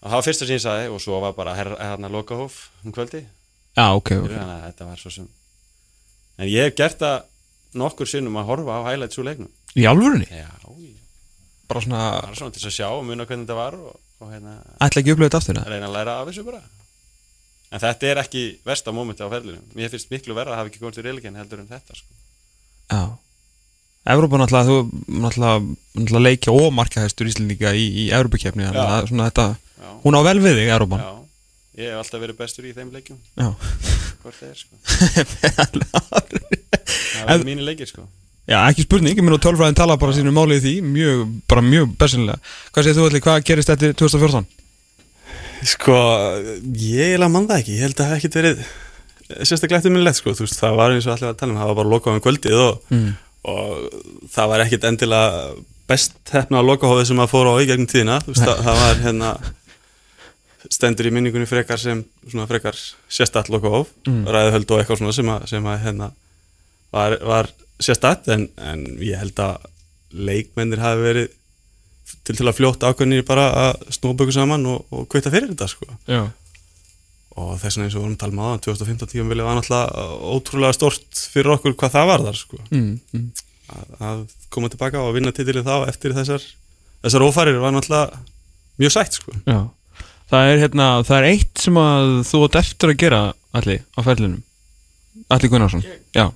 [0.00, 3.22] og það var fyrsta sem ég sagði og svo var bara hérna lokahóf um kvöldi
[3.76, 4.32] Já, ok, ok.
[4.66, 5.28] Þetta var svo sem
[6.40, 7.18] en ég hef gert það
[7.80, 9.50] nokkur sinnum að horfa á highlights úr leiknum.
[9.78, 10.26] Í alvörunni?
[10.26, 10.48] já,
[10.80, 10.96] ég
[11.70, 14.58] Bara svona, var svona til að sjá og muna hvernig þetta var og, og hérna
[14.84, 15.72] ætla ekki að upplöða þetta aftur eða?
[15.72, 16.62] reyna að læra af þessu bara.
[17.70, 19.60] En þetta er ekki versta mómenti á ferlinu.
[19.78, 22.10] Mér finnst miklu verra að hafa ekki komist í reylíkinn heldur en þetta sko.
[22.90, 23.02] Já.
[24.10, 24.76] Evrópa náttúrulega, þú
[25.22, 25.58] náttúrulega,
[25.94, 29.56] náttúrulega leikja og markahæstur Íslendinga í, í Evrópakefni að
[30.02, 31.10] hún á vel við þig, Evrópan já,
[31.82, 33.18] ég hef alltaf verið bestur í þeim leikjum.
[33.36, 33.52] Já,
[34.22, 34.74] hvort það er sko.
[37.20, 38.08] það er mínu leikir sko.
[38.48, 41.62] Já, ekki spurning, ég minn og tölfræðin tala bara sínu máli í því, mjög, bara
[41.62, 42.38] mjög besinlega
[42.72, 44.46] Hvað segir þú allir, hvað gerist þetta 2014?
[45.70, 45.96] Sko,
[46.80, 48.62] ég eiginlega mann það ekki Ég held að það hef ekkert verið
[49.46, 51.76] sérstaklega eftirminnilegt sko, þú veist, það var eins og allir að tala um, það var
[51.78, 53.10] bara lokað um kvöldið og, Mm.
[53.46, 54.00] og
[54.34, 55.28] það var ekkit endilega
[55.90, 58.80] best hefna á lokahófið sem að fóra á í gegnum tíðina, þú veist, það, það
[58.80, 59.30] var hérna
[60.70, 62.76] stendur í minningunni frekar sem svona frekar
[63.08, 64.24] sérstætt lokahóf, Mm.
[64.26, 66.10] ræðuhöld og eitthvað svona sem að, sem að hérna
[66.92, 69.68] var, var sérstætt en, en ég held að
[70.10, 71.36] leikmennir hafi verið
[72.26, 75.68] til til að fljóta ákveðnir bara að snúa böku saman og, og kvita fyrir þetta
[75.70, 76.24] sko Já,
[77.38, 80.06] og þess vegna eins og vorum að tala um aðan 2015 tíum vilja var náttúrulega
[80.34, 82.60] ótrúlega stort fyrir okkur hvað það var þar sko.
[82.70, 83.28] mm, mm.
[83.76, 86.46] að, að koma tilbaka og vinna titilið þá eftir þessar
[87.04, 88.20] þessar ófærir var náttúrulega
[88.80, 89.34] mjög sætt sko.
[89.44, 89.60] Já.
[90.30, 93.20] Það er hérna, það er eitt sem að þú átt eftir að gera
[93.56, 94.42] allir á ferlinum
[95.30, 95.82] Allir Gunnarsson
[96.14, 96.34] Já uh,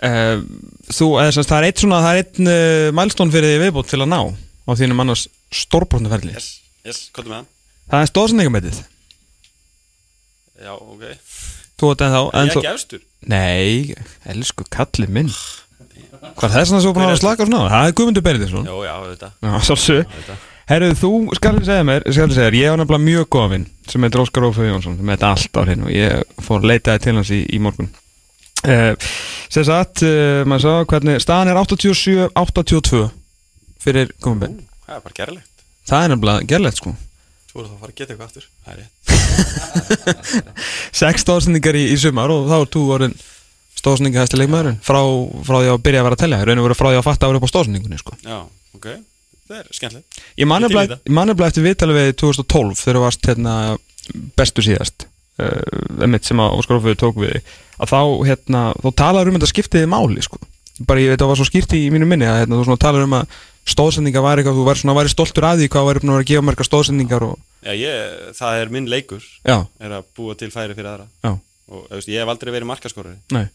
[0.00, 3.62] Þú, eða sem sagt, það er eitt svona, það er einn uh, mælstón fyrir því
[3.66, 6.32] viðbútt til að ná á þínum annars stórbrotna ferli.
[6.36, 6.50] Yes,
[6.86, 7.48] yes, hvað er hann?
[7.90, 8.82] Það er stóðsendingametið
[10.60, 11.04] Já, ok.
[11.80, 13.02] Þú átt en þá Ég en er þú, ekki efstur?
[13.30, 13.94] Nei,
[14.28, 15.32] elsku kalli minn.
[16.36, 17.64] Hvað þess að þú búin að slaka svona?
[17.64, 17.72] Á?
[17.72, 20.36] Það er Guðmundur Berðinsson Jó, já, þetta Já, Þetta
[20.70, 23.48] Herru, þú skal ég segja mér, skal ég segja þér, ég hef nefnilega mjög góða
[23.56, 25.88] vinn sem heitir Óskar Ófið Jónsson, sem heitir allt á hreinu.
[25.88, 27.88] Og ég fór að leitaði til hans í, í morgun.
[28.60, 28.92] Uh,
[29.48, 33.06] sem sagt, uh, maður sá hvernig, staðan er 87-82
[33.80, 34.66] fyrir Guðmundur.
[34.84, 35.64] Það er bara gerlegt.
[35.88, 36.92] Það er nefnilega gerlegt sko.
[37.50, 38.48] Svo voru það að fara að geta eitthvað aftur.
[38.64, 38.96] Það er rétt.
[41.00, 43.16] Sex stóðsendingar í, í sumar og þá er þú orðin
[43.80, 45.00] stóðsendingahæsti leikmaðurinn frá,
[45.46, 47.26] frá því að byrja að vera að tellja, raun og vera frá því að fatta
[47.26, 48.18] að vera upp á stóðsendingunni sko.
[48.26, 48.38] Já,
[48.76, 48.88] ok.
[49.50, 50.20] Það er skemmtilegt.
[50.38, 53.04] Ég man Ég til í nefnilega ég man nefnilega eftir viðtalið við 2012 þegar þú
[53.06, 53.54] varst hérna,
[54.38, 55.09] bestu síðast
[55.40, 57.36] uh, sem að Óskar Ófið tók við
[57.80, 60.40] að þá, hérna, þá talar um þetta skiptiði máli sko.
[60.88, 63.04] bara ég veit að það var svo skýrt í mínu minni að hérna, þú talar
[63.04, 66.14] um að stóðsendingar var eitthvað þú væri svona væri stoltur að því hvað væri búin
[66.16, 70.36] að gefa marga stóðsendingar og Já, ég, það er minn leikur já, er að búa
[70.38, 71.06] til færi fyrir aðra.
[71.20, 71.34] Já,
[71.68, 73.18] og veist, ég hef aldrei verið markaskorari.
[73.36, 73.50] Nei,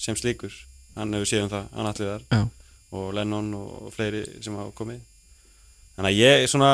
[0.00, 0.52] sem slíkur,
[0.98, 2.26] hann hefur séð um það hann allir þar.
[2.36, 2.42] Já,
[3.00, 5.00] og Lennon og fleiri sem hafa komið.
[5.96, 6.72] Þannig að ég svona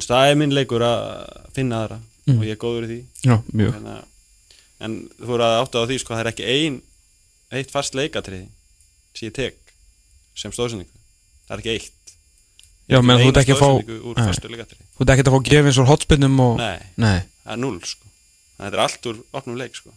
[0.00, 1.04] það er minn leikur að
[1.52, 2.00] finna aðra
[2.30, 2.38] Mm.
[2.40, 2.98] og ég er góður í því.
[3.26, 3.72] Já, mjög.
[3.76, 4.06] Þannig að-
[4.86, 6.76] en þú voru að átta á því sko, það er ekki ein
[7.52, 8.46] eitt fast leikatriði
[9.14, 9.56] sem ég tek
[10.38, 10.94] sem stóðsendingu.
[11.48, 12.14] Það er ekki eitt.
[12.90, 16.40] Já, menn þú ert ekki að fá Þú ert ekki að fá gefins úr hotspinnum
[16.42, 18.06] og nei, Nei, það er null sko.
[18.56, 19.92] Þannig að þetta er allt úr opnum leik sko.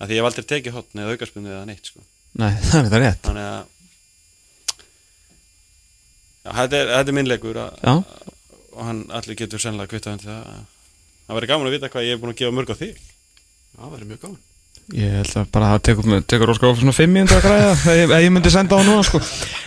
[0.00, 2.00] Að því ég hef aldrei tekið hotn eða aukarspunni eða neitt sko.
[2.40, 3.22] Nei, það er rétt.
[3.26, 3.66] Þannig að
[6.44, 7.94] já, þetta er, þetta er minn leikur að, Já,
[8.70, 10.79] og hann allir getur sennilega kvittað undir það
[11.30, 13.02] það verður gaman að vita hvað ég er búin að gefa mörg á þig
[13.70, 14.40] það verður mjög gaman
[14.90, 17.66] Ég held að bara það tekur, tekur Óskar Ófið svona 5 mínútur að græða
[18.02, 19.20] ef ég, myndi senda á núna sko.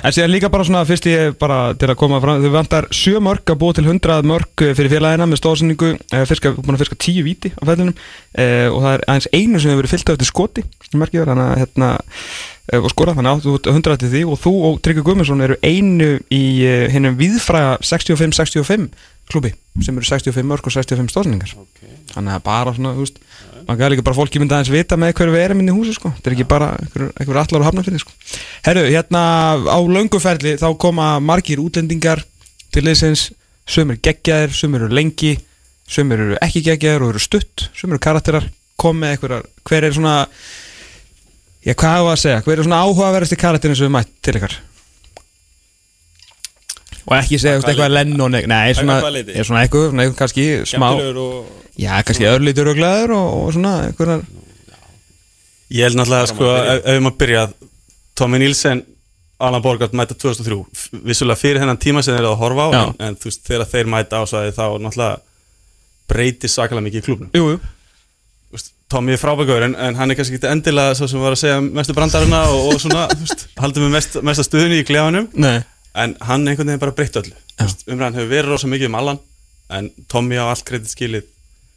[0.04, 3.22] En síðan líka bara svona fyrst ég bara til að koma fram Þau vantar 7
[3.24, 7.24] mörg að búa til 100 mörg fyrir félagina með stóðsendingu eh, búin að fiska 10
[7.24, 10.66] víti á fællinum eh, og það er aðeins einu sem hefur verið fyllt eftir skoti
[10.90, 14.54] þannig að hérna eh, og skora þannig að þú ert 100 til því og þú
[14.68, 18.92] og Tryggvi Guðmundsson eru einu í eh, hinnum viðfræga 65-65
[19.34, 21.92] klubi sem eru 65 mörg og 65 stóðsendingar okay.
[22.14, 23.22] Þannig að bara svona, þú veist
[23.64, 25.94] maður gæði líka bara fólki myndi aðeins vita með hverju við erum inn í húsi,
[25.96, 26.12] sko.
[26.18, 28.12] Þetta er ekki bara einhver, einhver allar og hafna fyrir, sko.
[28.68, 29.22] Herru, hérna
[29.56, 32.22] á lönguferli þá koma margir útlendingar
[32.76, 33.30] til liðsins.
[33.64, 35.38] Sumir geggjaðir, sumir eru lengi
[35.88, 39.96] Sumir eru ekki geggjaðir og eru stutt Sumir eru karakterar, kom með einhverjar Hver er
[39.96, 40.18] svona
[41.64, 44.58] Já, hvað hafa að segja, hver er svona áhugaverðasti karakterin sem við mætt til ykkar?
[47.04, 47.92] Og ekki segja, eitthvað?
[47.92, 50.88] Lennon, nei, svona, er eitthvað, svona eitthvað kannski smá
[51.80, 54.24] Já, kannski örlítur og glæður og, svona einhverjar
[55.74, 57.44] Ég held náttúrulega sko, ef, ef maður byrja
[58.20, 58.84] Tommy Nielsen,
[59.42, 62.72] Alan Borgart mæta 2003 F- Vissulega fyrir hennan tíma sem þeir eru að horfa á
[62.78, 65.16] en, en þú veist, þegar þeir mæta á svæði þá náttúrulega
[66.14, 67.34] breytir sakalega mikið í klubnum
[68.94, 71.62] Tommy er frábækur en, en hann er kannski ekki endilega svo sem var að segja
[71.66, 73.08] mestu brandarina og, og svona,
[73.64, 75.32] haldum við mest, mesta stuðinu í klefanum.
[75.34, 75.64] Nei
[75.94, 77.36] en hann einhvern veginn bara breytt öllu.
[77.62, 79.22] Umræðan hefur verið rosa mikið um Allan
[79.74, 81.28] en Tommy á allt kredit skilið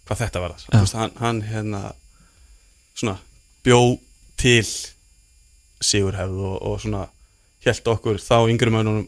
[0.06, 0.56] hvað þetta var.
[0.70, 1.82] Það hann, hann hérna
[2.96, 3.18] svona
[3.66, 3.80] bjó
[4.40, 4.64] til
[5.84, 7.04] sigurhefð og, og svona
[7.66, 9.06] held okkur þá yngri mönnunum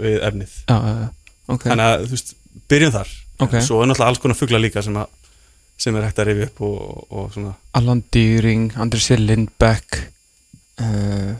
[0.00, 0.52] við efnið.
[0.68, 1.08] Já, já, já.
[1.48, 1.64] Ok.
[1.64, 2.34] Þannig að þú veist,
[2.70, 3.14] byrjum þar.
[3.38, 3.56] Ok.
[3.58, 5.34] En svo er náttúrulega alls konar fugla líka sem, að,
[5.80, 7.54] sem er hægt að rifja upp og, og, svona.
[7.78, 10.00] Alan Dýring, Andri Sér Lindbeck
[10.82, 11.34] uh,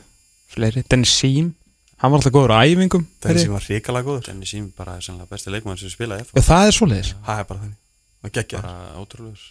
[0.53, 0.85] Fleiri.
[0.89, 1.53] Dennis Sím
[1.99, 4.25] Hann var alltaf góður á æfingum það heyri sem var ríkala góður.
[4.29, 6.27] Denni Sím bara er sannlega besti leikmann sem spilaði.
[6.31, 7.09] Já, það er svoleiðis.
[7.27, 7.79] Það er bara þannig.
[8.23, 9.47] Og geggja bara ótrúlegur.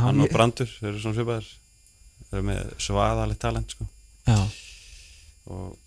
[0.00, 1.46] Hann og Brandur þeir eru svona svipaðir.
[2.30, 3.86] Þeir eru með svaðalegt talent sko.
[4.26, 4.40] já,
[5.50, 5.78] og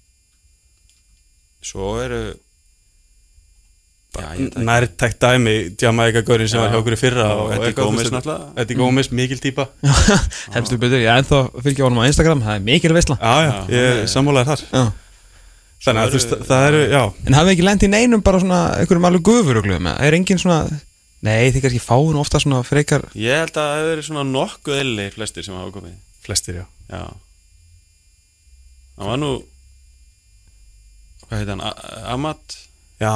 [1.64, 2.24] svo eru
[4.64, 6.64] nærtækt dæmi Jamaica Gaurin sem Já.
[6.66, 8.50] var hjá okkur í fyrra Og Eddie eitthvað, Gómez náttúrulega.
[8.62, 9.66] Eddie Gómez, mikil típa
[10.54, 13.54] Heldur betur, ég er ennþá fylgja honum á Instagram Það er mikil veistla Já, já,
[13.74, 14.66] ég er- sammálaði þar.
[14.70, 14.84] Já.
[15.84, 17.02] Þannig að þú eru- veist, það eru, já.
[17.28, 20.00] En hafið ekki lent í neinum bara svona einhverjum alveg gufurugluðum eða?
[20.08, 20.60] Er engin svona
[21.24, 25.06] Nei, þið kannski fáin ofta svona frekar Ég held að það verið svona nokkuð eðli
[25.16, 25.94] flestir sem hafa komið.
[26.24, 26.66] Flestir, já.
[26.92, 27.04] Já.
[28.98, 29.32] Það var nú
[31.30, 31.64] Hvað heit hann?
[31.64, 32.58] A- Amat
[33.02, 33.14] Já,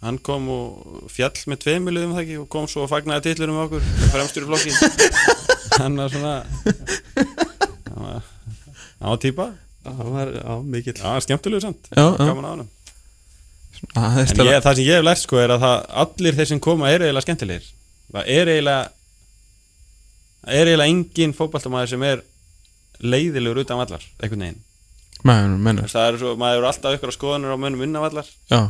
[0.00, 3.66] Hann kom og fjall með tveimiluðum það ekki og kom svo og fagnaði titlurum með
[3.66, 3.82] okkur
[4.14, 4.72] fremstur í flokki.
[5.80, 6.32] Hann var svona
[7.90, 8.22] Hann var,
[9.00, 9.46] hann var típa
[9.84, 10.96] það var, já, mikill.
[11.00, 11.90] Já, skemmtilegu samt.
[11.94, 12.24] Já, já.
[12.26, 12.68] Gaman á hann
[13.80, 16.48] það er En ég, það sem ég hef lært sko er að það, allir þeir
[16.50, 17.68] sem koma eru eiginlega skemmtilegir.
[18.10, 18.90] Það er eiginlega
[20.40, 22.22] Það er eiginlega engin fótballtamaður sem er
[23.00, 24.60] leiðilegur utan vallar, einhvern veginn.
[25.24, 28.28] Menn, Það er svo, maður eru alltaf ykkur á skoðanur á mönnum innan vallar.
[28.48, 28.60] Já.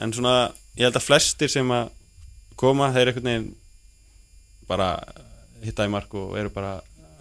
[0.00, 1.90] En svona, ég held að flestir sem að
[2.60, 3.48] koma, þeir einhvern veginn
[4.68, 4.88] bara
[5.64, 6.74] hitta í mark og eru bara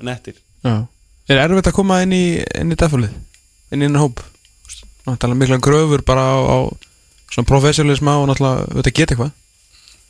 [0.03, 0.39] nettir.
[0.65, 0.83] Já.
[1.29, 3.13] Er erfitt að koma inn í, í defulið?
[3.71, 4.23] Inn í inn hóp?
[5.07, 6.57] Ná, tala mikla gröfur bara á, á
[7.31, 9.37] svona professionalisma og náttúrulega þetta geta eitthvað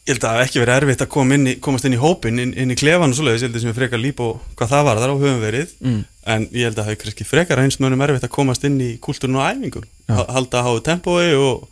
[0.02, 2.00] Ég held að það hafi ekki verið erfitt að koma inn í, komast inn í
[2.02, 4.40] hópin, inn, inn í klefan og svoleiðis, ég held að sem er frekar líp og
[4.58, 6.00] hvað það var þar á höfum verið, Mm.
[6.34, 8.88] en ég held að það hafi kannski frekar eins mönnum erfitt að komast inn í
[8.98, 10.16] kultúrun og æfingum, Já.
[10.18, 11.68] Ha- halda að háu tempói og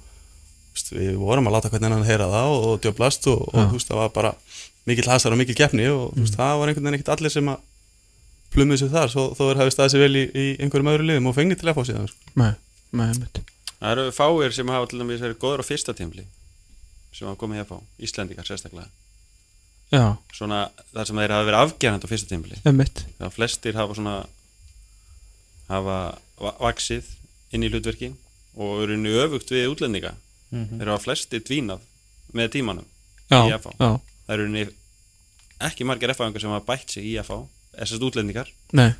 [0.77, 3.65] veist, við vorum að láta hvernig hann heyra það og, og djöblast og, og Já.
[3.65, 4.33] þú veist, það var bara
[4.85, 7.49] mikill hasar og mikill keppni og þú veist, það var einhvern veginn ekkert allir sem
[7.49, 7.65] að
[8.59, 11.29] plumið sér þar, svo, þó er hafið staðið sér vel í, í einhverjum öðru liðum
[11.31, 12.33] og fengið til að fá síðan sko.
[12.43, 12.51] Nei,
[12.99, 13.39] nei, mitt
[13.79, 16.25] Það eru fáir sem hafa til dæmis verið góður á fyrsta tímli
[17.15, 18.89] sem hafa komið hér að fá, Íslendingar sérstaklega.
[19.89, 20.03] Já,
[20.35, 20.57] Svona
[20.93, 22.59] þar sem þeir hafa verið afgerandi á fyrsta tímli
[23.17, 24.15] það flestir hafa svona
[25.69, 25.95] hafa
[26.43, 27.07] va- vaxið
[27.55, 28.11] inn í hlutverki
[28.59, 30.11] og eru nú öfugt við útlendinga.
[30.51, 31.81] Þeir hafa flestir dvínað
[32.35, 32.85] með tímanum
[33.29, 33.89] Já, í FH já,
[34.27, 34.67] það eru
[35.69, 37.39] ekki margir FH-ingar sem hafa bætt sig í FH
[37.77, 38.49] þessast útlendingar.
[38.73, 38.91] Nei.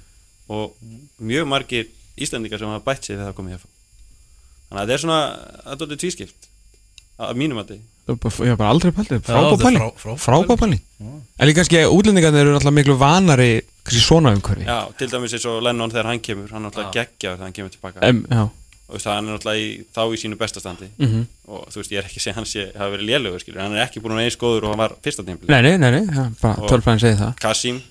[0.49, 0.73] Og
[1.21, 3.69] mjög margir Íslendingar sem hafa bætt sig þegar það komið FH
[4.69, 5.21] þannig að þetta er svona
[5.65, 6.49] þetta er tvískipt
[7.19, 7.79] að mínum að
[8.09, 9.79] Það bara- Ég hef bara aldrei pælið, þetta frábæð pæling.
[9.79, 10.81] frá- frábær Frábæð pæling.
[11.39, 14.65] En líka kannski útlendingarnir eru náttúrulega miklu vanari kannski svona umhverfi.
[14.65, 17.53] Já, til dæmis eins og Lennon þegar hann kemur hann er náttúrulega geggjaður þegar hann
[17.53, 18.49] kemur tilbaka Já,
[18.89, 21.27] og hann er náttúrulega í, þá í sínu bestastandi mhm.
[21.47, 23.61] Og þú veist, ég er ekki að segja að hann sé hafa verið lélugur, skilur,
[23.61, 25.47] hann er ekki búin að eins góður og hann var fyrsta tímpli.
[25.49, 27.35] Nei, nei, nei, nei, bara tölfræðin segir það.
[27.39, 27.81] Kasim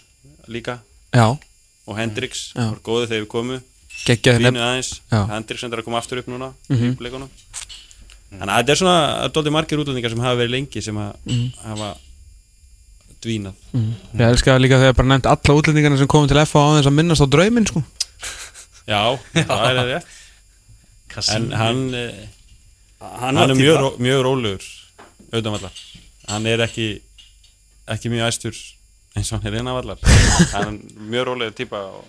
[0.48, 0.78] líka.
[1.14, 1.26] Já,
[1.88, 2.68] og Hendrix Já.
[2.70, 3.60] voru góðu þegar við komu.
[4.06, 5.20] Geggjaði vínuð nefn aðeins, Já.
[5.32, 6.96] Hendrix endur að koma aftur upp núna Mhm.
[6.96, 7.30] í leikunum
[8.28, 11.52] þannig að þetta er svona dóldi margir útlendingar sem hafa verið lengi sem að Mhm.
[11.64, 11.96] hafa
[13.22, 13.54] dvínað.
[14.14, 16.94] Ég elska líka þegar bara nefnt alla útlendingarna sem komið til FA á þess að
[16.98, 17.82] minnast á drauminn sko.
[18.88, 20.04] Já, það er rétt.
[21.34, 22.28] En hann, eh,
[23.00, 24.64] Hann, hann var er mjög, mjög rólegur
[25.32, 25.70] auðvitaðvallar
[26.28, 27.00] hann er ekki
[27.88, 28.56] ekki mjög æstur
[29.18, 30.00] eins og hann er innanvallar
[30.54, 32.04] hann er mjög rólegur típa og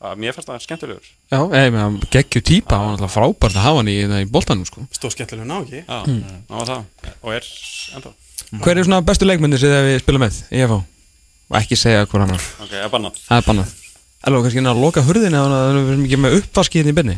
[0.00, 1.08] að mér fannst það skemmtilegur.
[1.28, 4.28] Já, eða með að geggju típa hann var náttúrulega frábært að hafa hann í, í
[4.32, 4.86] boltanum sko.
[4.96, 5.82] Stóð skemmtilega ná ekki?
[5.84, 6.22] Já, Mm.
[6.48, 7.10] hann var það.
[7.20, 7.50] Og er
[7.98, 8.12] ennþá.
[8.64, 10.78] Hver er svona bestu leikmyndir sem þið við spila með í FA?
[11.50, 12.40] Og ekki segja hver annar.
[12.64, 13.20] Ok, það er bannað.
[13.28, 13.74] Það er bannað.
[14.20, 17.16] Alveg kannski að loka hurðin eða þannig að við erum ekki með uppvaskið í byrni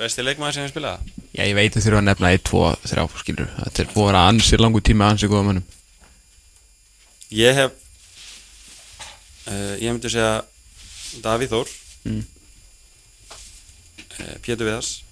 [0.00, 3.20] besti leikmaður sem við spilaði Já, ég veit að þurfa að nefna 1, 2, 3
[3.22, 5.66] skilur Þetta er búið að vera ansi langu tíma ansi góða mönnum
[7.34, 7.76] ég hef
[9.46, 10.40] uh, ég myndi segja
[11.24, 12.22] Davíð Þór Mm.
[14.16, 15.02] uh, Pétur Viðas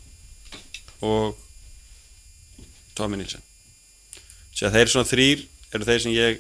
[1.05, 1.37] og
[2.97, 3.43] Tómi Nílsen
[4.57, 5.43] Sér að þeir svona þrýr
[5.77, 6.39] eru þeir sem ég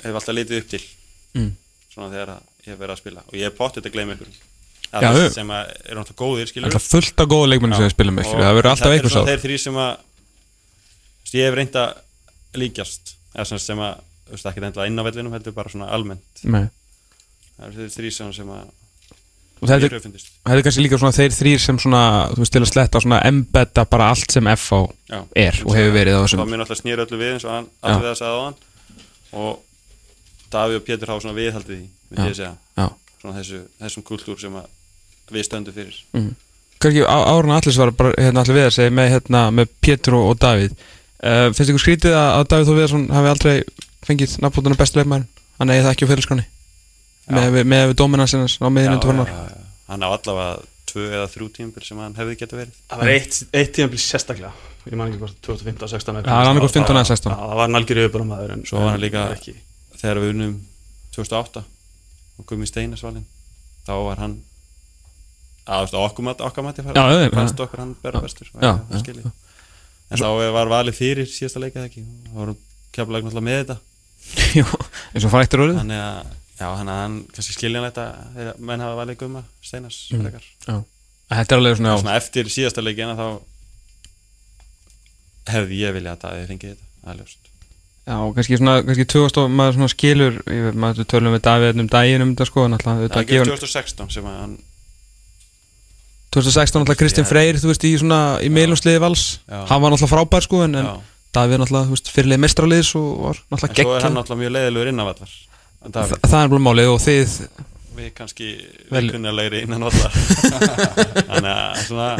[0.00, 0.80] hef alltaf litið upp til.
[1.36, 1.50] Mm.
[1.90, 3.24] svona þegar ég hef verið að spila.
[3.26, 4.30] Og ég hef pottið að gleyma ykkur
[4.90, 7.92] Já, sem að eru náttúrulega góðir skilur Það er fullt af góða leikmennir sem við
[7.94, 8.42] spilum með skilur.
[8.42, 11.76] Það verður alltaf þetta einhvers eru á svona þeir þrýr sem að ég hef reynd
[11.82, 11.90] að
[12.62, 13.12] líkjast
[13.50, 14.00] sem, að,
[14.34, 16.68] ekki endilega inn á vellinum heldur bara svona almennt Nei.
[17.56, 18.68] það eru þeir þrýr sem, að
[19.60, 23.00] Og ég er, kannski líka svona þeir þrýr sem svona Þú veist til að sletta
[23.04, 24.78] svona embedda bara allt sem FA
[25.10, 25.18] Já.
[25.36, 27.66] er og hefur verið á þá þessum mér náttúrulega snýr öllu við eins og hann
[27.84, 28.56] allir við að sagði á hann
[29.40, 29.58] og
[30.50, 32.30] Davíð og Pétur hafa svona viðhaldið því myndi Já.
[32.30, 32.86] ég segja,
[33.20, 34.70] svona þessu, þessum kultúr sem að
[35.30, 36.32] við stöndum fyrir mm.
[36.80, 40.16] Kannski á- árun allir var bara hérna allir við að segja með, hérna, með Pétur
[40.16, 43.56] og, og Davíð uh, Finnst ykkur skrítið að, að Davíð Þór Viðarsson hafi aldrei
[44.06, 45.26] fengið nafnbútuna bestu leikmærin
[45.60, 46.44] Hann eigi það ekki á fyrirskráni
[47.30, 47.94] með, við- með
[48.56, 48.96] sinna á miðinu
[49.28, 49.34] já.
[49.90, 52.78] hann á allavega tvö eða þrjú tímabil sem hann hefði geta verið.
[52.90, 54.50] Það var eitt, eitt tíðanbíl sérstaklega.
[54.88, 57.30] Ég man ekki hvort 2015, 16 Já, það var annað hvort 15 eða 16.
[57.30, 59.54] Já, það var nalgjur yfirbara maður en Svo var hann líka- ekki.
[60.00, 60.54] þegar við unnum
[61.14, 61.62] 2008
[62.40, 63.26] og Gumi Steinarsvalin
[63.86, 64.34] þá var hann
[65.68, 66.42] að okkur mati,
[67.36, 68.64] fannst okkur hann bera bestur það
[70.10, 72.02] en þá var valið fyrir síðasta leika ekki?
[72.26, 72.56] Þá voru
[72.96, 73.76] keflaði náttúrulega með þetta
[74.60, 74.64] Jú,
[75.14, 75.78] eins og fræktur orðið.
[75.82, 80.00] Þannig að, já, þannig að hann kannski skiljanlegt að þeir- menn hafa valið gumma Steinas
[80.14, 80.82] Mm.
[81.30, 83.26] Þetta er alveg svona, svona eftir síðasta leikina þá
[85.50, 87.38] hefði ég viljað að það fengið þetta, það er ljóst.
[88.10, 91.90] Já, kannski svona, kannski 2000 og maður svona skilur, ég maður tölum við Davíð um
[91.92, 94.56] daginn um þetta sko, það er ekki gefur 2016 sem að hann
[96.34, 97.30] 2016 alltaf Kristinn Já.
[97.30, 99.60] Freyr, þú veist, í svona, í meilumsliði vals, Já.
[99.70, 100.90] hann var alltaf frábær sko, en, en
[101.36, 104.40] Davíð náttúrulega, þú veist, fyrirlið mestraliðs og var en náttúrulega svo er hann gegn náttúrulega
[104.42, 105.34] mjög leiðilegur innanvallar
[105.80, 107.36] en Þa, það er bara málið og þið
[108.00, 108.48] við kannski
[108.90, 110.16] Vel- vikunarlegri innanvallar
[111.30, 112.10] þannig að svona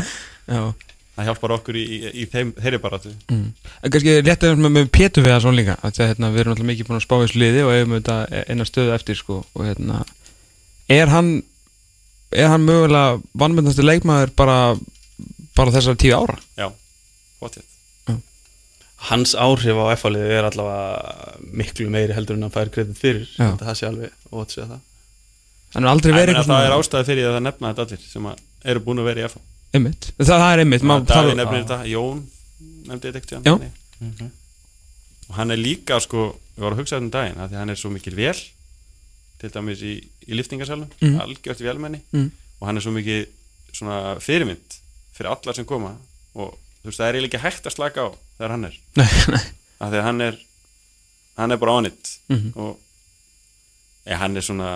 [1.21, 3.11] það hjálpar okkur í, í, í þeim, þeirri baráttu.
[3.29, 3.49] Mm.
[3.83, 6.69] en kannski réttið með, með Pétur við það svona líka að hérna, við erum alltaf
[6.71, 10.01] mikið búin að spá þessu liði og eigum þetta eina stöðu eftir sko, og hérna
[10.91, 11.33] er hann
[12.31, 14.57] er hann mögulega vannmyndasti leikmaður bara
[15.59, 16.39] bara þessar tíu ára?
[16.57, 16.71] Já,
[17.43, 17.67] potið
[19.09, 23.75] hans áhrif á F-fálið er allavega miklu meiri heldur en að fær kredit fyrir það
[23.79, 24.81] sé alveg ótt segja það.
[25.75, 27.71] Hann er aldrei Ég verið meina, eitthvað það er ástæði fyrir því að það nefna
[27.71, 28.43] þetta allir sem að
[28.75, 29.41] eru búin að vera í FH
[29.79, 30.11] einmitt.
[30.19, 32.23] það, það er einmitt Davíð nefnir þetta, Jón
[32.91, 33.55] nefndi þetta ekkert Já.
[33.55, 34.31] hann
[35.31, 36.25] og hann er líka sko,
[36.57, 38.41] við varum að hugsa þetta um daginn af því að hann er svo mikil vel
[39.41, 39.93] til dæmis í,
[40.29, 41.21] í liftingarsalum Mhm.
[41.23, 42.31] algjört velmenni Mhm.
[42.61, 42.93] og hann er svo
[43.73, 44.75] svona fyrirmynd
[45.15, 45.97] fyrir alla sem koma.
[46.35, 48.09] Og þú veist það er eiginlega hægt að slaka á
[48.41, 49.43] þegar hann er nei, nei.
[49.81, 50.39] af því að hann er
[51.41, 52.53] hann er bara on it Mhm.
[52.57, 52.79] og
[54.09, 54.71] ja, hann er svona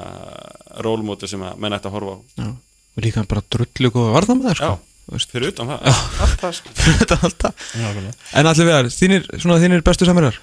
[0.85, 2.49] rólmóti sem að menn ætti að horfa á Já.
[2.97, 4.73] og líka bara drullu góða varðamæður sko.
[4.75, 4.91] Já.
[5.05, 5.33] Þú veist.
[5.35, 5.81] fyrir utan það,
[6.25, 6.71] allt það sko.
[6.81, 7.65] Þetta alltaf.
[8.41, 10.39] en allir við þínir, svona, þínir bestu samverjar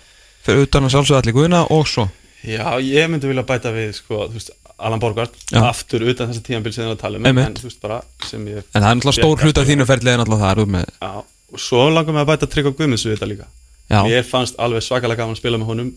[0.45, 2.07] fyrir utan að sjálfsögða allir guðina og svo
[2.45, 5.61] Já, ég myndi vilja bæta við sko, þú veist, Alan Borgard Já.
[5.69, 7.45] aftur utan þessa tíðanbíl sem það tala um Einmitt.
[7.51, 9.85] en þú veist bara sem ég en það er náttúrulega stór Ég- hluta af þínu
[9.89, 11.11] ferlið en náttúrulega það er út með Já,
[11.51, 13.49] og svo langar mig að bæta Tryggva Guðmunds við þetta líka.
[13.91, 13.99] Já.
[14.07, 15.91] Mér fannst alveg svakalega gaman að spila með honum.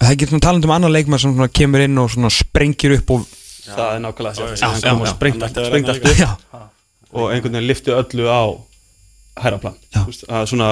[0.00, 2.96] Það er ekki svona talandi um annan leikmar sem svona kemur inn og svona sprengir
[2.96, 3.28] upp og
[3.70, 5.10] Það er nákvæmlega Já, þess að já, já.
[5.12, 6.30] sprengt vera sprengt já,
[7.12, 8.42] og einhvern veginn lifti öllu á
[9.44, 10.00] herraplan Já.
[10.00, 10.70] Þú veist, að svona,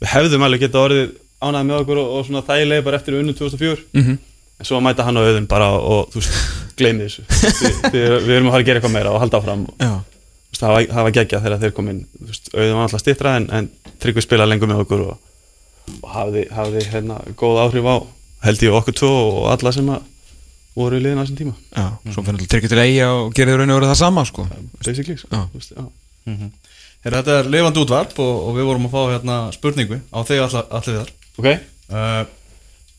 [0.00, 3.34] við hefðum alveg geta orðið ánæði með okkur og, og svona þægilega bara eftir unnu
[3.36, 4.18] 2004 mhm,
[4.60, 6.40] en svo mæta hann á auðun bara og þú veist,
[6.80, 7.26] gleymi þessu.
[7.28, 9.92] Við, við, við erum að fara að gera eitthvað meira og halda áfram og, já,
[10.60, 12.00] það var, það var geggja þegar þeir kom inn.
[12.18, 13.68] Þú veist, auðun var alltaf stittra en, en
[14.00, 15.28] Tryggvi spila lengur með okkur og,
[15.98, 17.96] og hafði, hafði hérna, góð áhrif á
[18.46, 20.08] held ég okkur tvo og alla sem að
[20.78, 21.54] voru í liðin á þessum tíma.
[21.74, 24.24] Já, svo fyrir alltaf tryggja til eiga og gerir þau raun og verið það sama
[24.28, 24.46] sko.
[24.80, 25.44] Basically sko.
[25.52, 25.88] Veist, já.
[27.00, 30.42] Her, þetta er lifandi útvarp og, og við vorum að fá hérna spurningu á þig
[30.44, 31.48] allir viðar ok,
[31.96, 32.20] uh,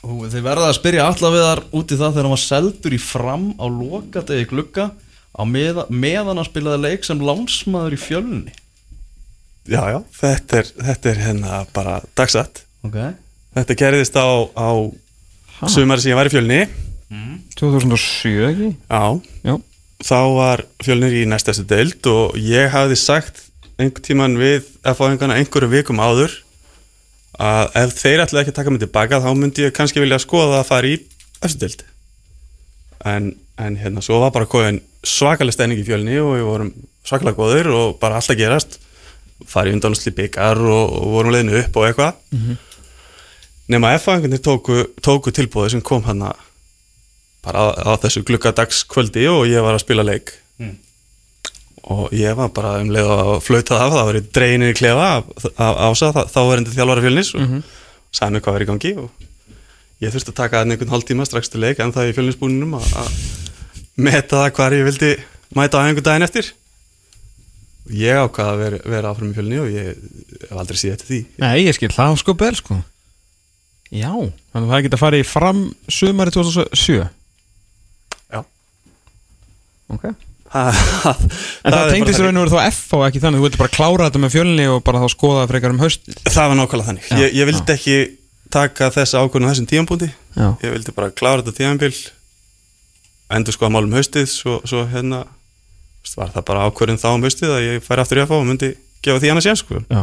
[0.01, 3.43] Þið verða að spyrja allar viðar út í það þegar hann var seldur í fram
[3.61, 4.87] á lokadegi glugga
[5.31, 8.53] á meða, meðan að spilaði leik sem lánsmaður í fjölni.
[9.69, 12.63] Já já þetta er, þetta er hérna bara dagsett.
[12.87, 12.97] Ok.
[13.55, 14.69] Þetta gerðist á, á
[15.69, 16.63] sumari sem ég var í fjölni.
[17.59, 18.69] 2007 ekki?
[18.87, 19.03] já,
[19.43, 19.55] já,
[20.01, 23.43] þá var fjölnir í næstastu deild og ég hafði sagt
[23.75, 26.33] einhvern tíman við F-áðingana einhverjum vikum áður
[27.41, 30.61] að ef þeir ætlaði ekki að taka mig tilbaka þá myndi ég kannski vilja skoða
[30.61, 30.95] að fara í
[31.41, 31.83] eftir deild.
[33.11, 36.71] En, en hérna svo var bara koðin svakalega stæning í fjölni og við vorum
[37.07, 38.79] svakalega góður og bara alltaf gerast.
[39.49, 42.21] Fara í undanúsli byggar og, og vorum leiðinu upp og eitthvað.
[43.71, 46.21] Nema F-áðingarnir tóku, tóku tilbúið sem kom hann
[47.41, 50.35] bara á, á þessu glukkadagskvöldi og ég var að spila leik.
[50.61, 50.77] Mm.
[51.89, 55.07] og ég var bara um leið að flauta af það var í dreginir í klefa
[55.57, 57.55] ása, þá var endur þjálfara fjölnis og
[58.13, 59.25] sagði mér hvað var í gangi og
[60.03, 63.09] ég þurfti að taka einhvern hálftíma strax til leik en það í fjölnisbúninum að, að
[63.97, 65.11] meta það hvar ég vildi
[65.57, 66.51] mæta á einhvern daginn eftir.
[67.91, 69.89] Ég ákvaða að vera, vera áfram í fjölni og ég
[70.45, 71.19] hef aldrei síð eftir því.
[71.41, 72.77] Nei, ég skil, það sko bel sko.
[73.91, 74.11] Já,
[74.53, 77.01] þannig að það geta farið fram sumari 2007
[78.31, 78.43] Já.
[79.91, 80.05] ok.
[80.51, 80.79] Það,
[81.63, 83.71] En það, er tengdist raun og verið þá F og ekki þannig, þú vildi bara
[83.75, 87.05] klára þetta með fjölni og bara þá skoða frekar um haust það var nákvæmlega þannig.
[87.11, 87.97] Já, ég, ég vildi ekki
[88.51, 91.93] taka þessa ákvörðun á þessum tímanbúndi Já, ég vildi bara klára þetta tímanbíl
[93.37, 95.23] endur sko að málum haustið svo, svo hérna
[96.17, 98.47] var það bara ákvörðun þá um haustið að ég færi aftur í að fá og
[98.49, 98.71] myndi
[99.05, 100.01] gefa því hann að sér sko já.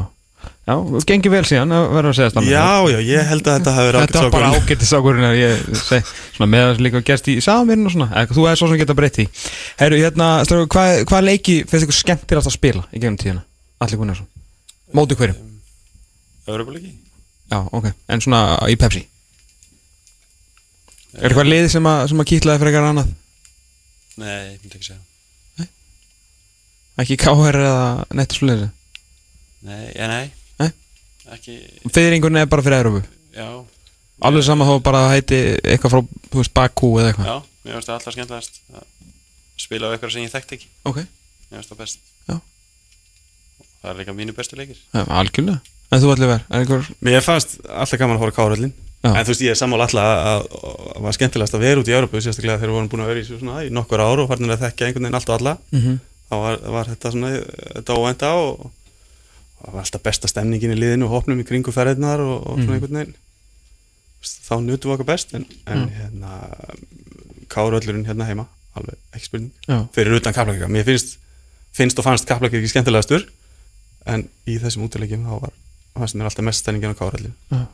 [0.69, 3.57] Já, þú gengir vel síðan, það verður að segja stanna já, já, ég held að
[3.59, 4.69] þetta hafi verið Þetta var bara ákvörðun.
[4.69, 8.37] ágættis ákvörðin að ég seg, svona með að líka gerst í samirinn og svona, eða
[8.39, 9.27] þú er svo sem geta breytt í
[9.83, 13.43] Herru, hérna, stráku, hvað, hvað leiki finnst ykkur skemmtilegast að spila í gegnum tíðina?
[13.83, 14.31] Allir Gunnarsson.
[14.95, 15.43] Móti hverjum?
[16.49, 16.95] Öðrubulegi?
[17.51, 19.03] Já, ok, en svona í Pepsi
[21.19, 23.13] Er eitthvað lið sem að, sem að kýtlaði frekar annað?
[24.19, 25.03] Nei, ég myndi ekki segja.
[26.99, 27.83] Ekki KR eða
[28.19, 28.65] nettur sluðið
[29.69, 30.31] Nei, ja, nei.
[30.59, 30.71] Nei?
[31.35, 31.55] Ekki,
[31.95, 33.03] Fyrringurinn er bara fyrir Európu
[33.35, 33.47] já,
[34.27, 36.01] Alveg sama þó bara að heiti eitthvað frá,
[36.33, 37.29] þú veist, Bakú eða eitthvað?
[37.31, 37.37] Já
[37.69, 38.85] Mér finnst það alltaf skemmtilegast að
[39.61, 40.69] spila á eitthvað sem ég þekkti ekki.
[40.89, 41.01] Ok,
[41.51, 41.99] Mér finnst það best.
[42.25, 42.37] Já.
[43.83, 44.79] Það er líka mínu bestu leikir.
[44.95, 45.59] Ja, algjörlega.
[45.93, 49.13] En þú allir verð, er einhver Mér fannst alltaf gaman að horfa káröllin Já.
[49.15, 50.47] En þú veist, ég er sammála alltaf að, að,
[50.97, 53.21] að var skemmtilegast að vera út í Európu sérstaklega þegar við vorum búin að vera
[53.21, 55.79] í, svona, í nokkur ár og farin að þekkja einhvern veginn allt og alla mm
[55.85, 55.99] -hmm.
[56.31, 57.31] þá var, var þetta svona
[57.77, 58.71] þetta óvænta og,
[59.63, 62.67] það var alltaf besta stemningin í liðinu og hopnum í kringu ferðirnar og, og svona
[62.67, 62.75] Mhm.
[62.75, 63.15] einhvern veginn
[64.49, 65.95] þá nutum við okkur best en, en Já.
[65.99, 66.33] hérna
[67.49, 69.53] káröllurinn hérna heima, alveg ekki spurning
[69.95, 71.19] fyrir utan kaplakika, mér finnst
[71.73, 73.29] finnst og fannst kaplakika ekki skemmtilegastur
[74.07, 75.53] en í þessum útilegjum þá var
[75.95, 77.65] fannst mér alltaf mest stenningin á káröllin Uh,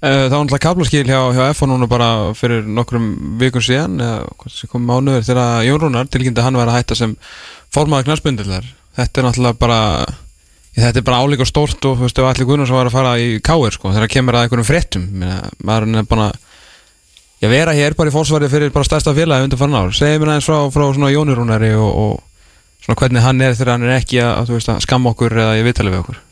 [0.00, 4.00] það var náttúrulega kaplaskil hjá, hjá FH núna bara fyrir nokkrum vikum síðan
[4.50, 7.16] sem kom mánuður þegar Jón Rúnar tilkynnti að hann var að hætta sem
[7.74, 8.68] formaður knarspundillar
[8.98, 9.80] þetta er náttúrulega bara
[10.74, 13.38] þetta er bara álíka stórt og þú veist ef allir Gunnarsson var að fara í
[13.44, 15.06] káir sko þegar kemur að einhverjum fréttum.
[15.62, 16.28] Maður er bara
[17.44, 19.94] að vera hér bara í fórsvarið fyrir bara stærsta félagi undir farin ár.
[19.94, 23.74] Segja mér aðeins frá, frá svona Jóni Rúnari og, og svona hvernig hann er þegar
[23.76, 26.22] hann er ekki að, að, veist, að skamma okkur eða í viðtali við okkur.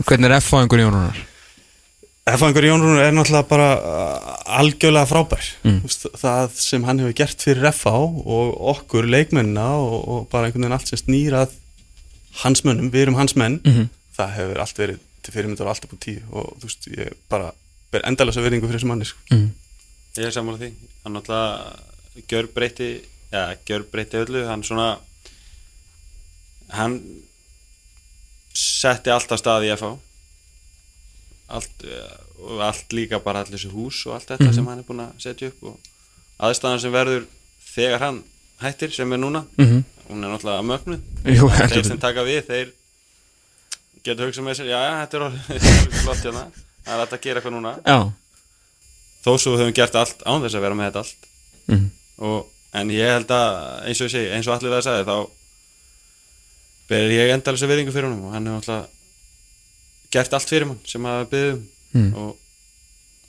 [0.00, 1.26] Hvernig er FH einhver Jón Rúnar
[2.36, 5.80] F-fangur Jón Rúnar er náttúrulega bara uh, algjörlega frábær Mm.
[6.20, 10.76] Það sem hann hefur gert fyrir FH og okkur leikmennina og, og bara einhvern veginn
[10.76, 11.52] allt sem snýrað
[12.44, 13.88] hans mönnum, við erum hans menn Mhm.
[14.16, 17.12] það hefur allt verið til fyrirmyndar og allt upp á tíu og þú veist, ég
[17.28, 17.52] bara
[17.92, 19.18] ber endalösa verðingu fyrir þessum manni sko.
[19.30, 19.48] mm.
[20.18, 20.72] Ég er sammála því
[21.04, 22.90] Hann náttúrulega gjör breyti
[23.32, 24.98] Já, gjör breyti öllu Hann svona
[26.70, 27.00] Hann
[28.54, 29.92] setti allt á stað í FH
[31.50, 34.54] allt, eh, allt líka bara allir þessi hús og allt þetta Mhm.
[34.54, 35.78] sem hann er búinn að setja upp og
[36.40, 37.24] aðstæðan sem verður
[37.74, 38.22] þegar hann
[38.62, 41.00] hættir sem er núna Mm hún er náttúrulega mögnuð.
[41.36, 42.72] Jú, þeir sem taka við þeir
[44.02, 46.44] getur hugsað með sér já, já, þetta er orðið flott hérna
[46.84, 47.72] það er hægt að gera eitthvað núna.
[47.86, 47.98] Já.
[49.24, 51.28] Þó svo við höfum gert allt án þess að vera með þetta allt.
[51.70, 51.90] Mm.
[52.26, 55.16] og, en ég held að eins og ég segi, eins og allir það sagði þá
[56.90, 58.88] ber ég endalisa virðingu fyrir honum og hann hefur alltaf
[60.10, 62.12] gert allt fyrir mann sem að byggðum Mm.
[62.14, 62.36] og,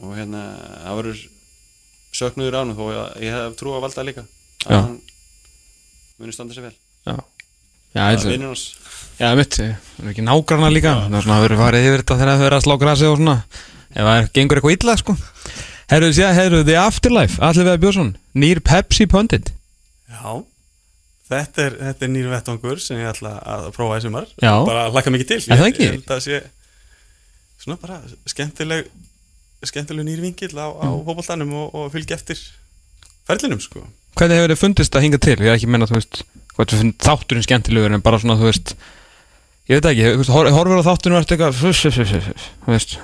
[0.06, 0.42] og hérna
[0.86, 1.22] það verður
[2.14, 4.22] söknuður ánum þó ég, ég hef trú að valda líka
[4.68, 4.82] að Já.
[4.84, 5.00] hann
[6.22, 6.76] muni standa sér vel.
[7.10, 7.16] Já.
[7.96, 8.66] Já, það vinnur hans.
[9.18, 10.94] Já, mitt, það er ekki nágranna líka.
[11.08, 13.18] Það er svona að vera farið yfir þetta þegar það er að slá grasi og
[13.18, 13.36] svona.
[13.92, 15.18] Ef það er, gengur eitthvað illa, sko.
[15.92, 18.14] Herruðu séð, herruðu, The Afterlife Allir við að Björnsson,
[18.46, 19.50] nýr Pepsi Pundit.
[20.14, 20.38] Já,
[21.34, 24.30] þetta er, þetta er nýr vettvangur sem ég ætla að prófa í sumar.
[24.38, 24.54] Já.
[24.70, 25.42] bara hlakka mikið til.
[25.50, 25.88] Er það Ég- ekki?
[25.90, 26.42] Ég held að sé
[27.62, 28.00] svona bara
[28.30, 28.88] skemmtileg
[29.70, 31.04] skemmtileg nýr vingill á, á Mm.
[31.06, 32.40] fótboltanum og, og fylgja eftir
[33.30, 33.84] ferlinum sko
[34.18, 35.38] Hvernig hefur þið fundist að hinga til?
[35.40, 38.36] Ég er ekki að menna, þú veist Hvað þú finn þátturinn skemmtilegur En bara svona,
[38.42, 38.74] þú veist
[39.70, 42.98] Ég veit ekki, þú veist, hor- horfir á þátturinn og ert eitthvað Þú veist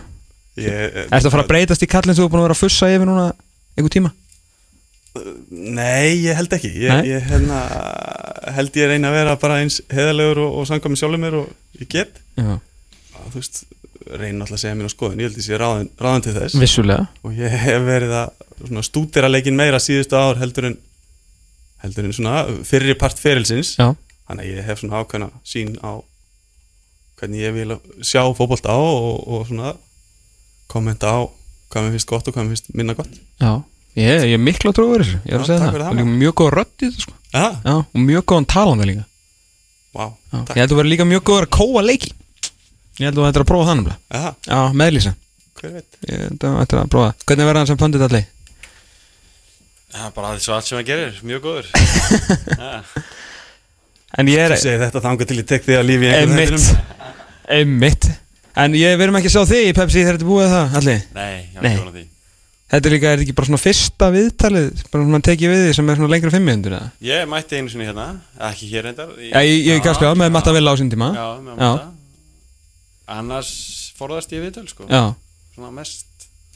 [0.57, 2.89] ég, Ertu að fara að breytast í kallin þú er búin að vera að fussa
[2.91, 3.27] yfir núna
[3.77, 4.11] einhver tíma?
[5.49, 7.61] Nei, ég held ekki ég, ég hérna,
[8.53, 11.79] held ég reyna að vera bara eins heðalegur og, og sanga með sjálfur mér og
[11.81, 13.63] ég get þú veist,
[14.17, 15.21] reyna alltaf að segja mér á skoðun.
[15.21, 16.57] Ég held ég sé ráðan, ráðan til þess.
[16.61, 17.07] Vissulega.
[17.27, 20.77] Og ég hef verið að stúdera leikin meira síðustu ár heldur en
[21.83, 23.75] heldur en svona fyrri part ferilsins.
[23.77, 23.91] Já,
[24.29, 25.91] þannig að ég hef svona ákveðna sín á
[27.17, 29.73] hvernig ég vil sjá fótbolta á og, og svona
[30.69, 31.19] kommenta á
[31.71, 33.13] hvað mér finnst gott og hvað mér finnst minna gott.
[33.41, 33.51] Já.
[33.97, 35.73] Ég, ég er miklu að trúa þessu, ég er að Já, segja takk það.
[35.73, 37.13] fyrir það, líka mjög góð rödd í þetta, sko.
[37.33, 39.05] Já, og mjög góðan talandi líka.
[39.97, 40.51] Vá, Já, takk.
[40.53, 42.11] Ég held að vera líka mjög góður að kóa leiki
[42.97, 44.33] Ég held að þetta er að prófa það nefnilega.
[44.47, 45.13] Já, meðlýsa
[45.57, 45.99] hver veit?
[46.07, 47.13] Ég held að þetta er að prófa.
[47.13, 48.25] Það Hvernig verða hann sem pöndit allir?
[49.97, 51.71] Já, bara því svo allt sem hann gerir, mjög góður.
[54.17, 56.67] En ég er Þú segir þetta þangað til ég tek því að lífi Einmitt.
[57.57, 58.05] Einmitt.
[58.57, 61.33] En ég verðum ekki að sjá þig í Pepsi þegar þetta búið það allir Nei,
[61.35, 62.05] ég var ekki vona því.
[62.67, 65.75] Þetta er líka, er þetta ekki bara svona fyrsta viðtalið Bara svona tekið við því
[65.77, 66.89] sem er svona lengra fimm minnundur eða?
[67.07, 68.07] Ég mætti einu sinni hérna,
[68.49, 71.11] ekki hér reyndar Já, ég, ég kannski á með Matta Villa á sín tíma.
[71.15, 71.61] Já, með.
[71.61, 71.85] Matta
[73.07, 73.49] Annars
[73.97, 74.85] forðast ég viðtöl sko.
[74.91, 75.13] Já.
[75.55, 76.05] Svona mest.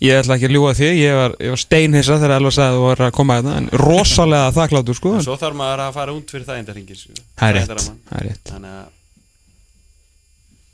[0.01, 2.77] Ég ætla ekki að ljúga því, ég var, ég var steinhissa þegar Elva sagði að
[2.79, 5.11] þú var að koma hérna En rosalega þakkláttur sko.
[5.19, 7.13] En svo þarf maður að fara út fyrir það eindarringir sko.
[7.37, 7.73] Það er rétt,
[8.09, 8.43] það er rétt.
[8.55, 8.89] Þannig að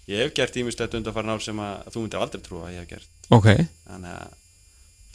[0.07, 2.91] Ég hef gert ímislegt undanfara ár sem að þú myndir aldrei trúa að ég hef
[2.93, 3.09] gert.
[3.35, 3.47] Ok,
[3.89, 4.35] Þannig að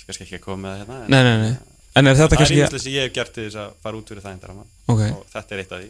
[0.03, 1.53] Ég kannski ekki að koma með það hérna nei, nei, nei.
[1.97, 3.97] En er þetta Það er kannski ímislegt sem ég hef gert til þess að fara
[4.03, 5.89] út fyrir það eindarrammann Ok, Og þetta er eitt af því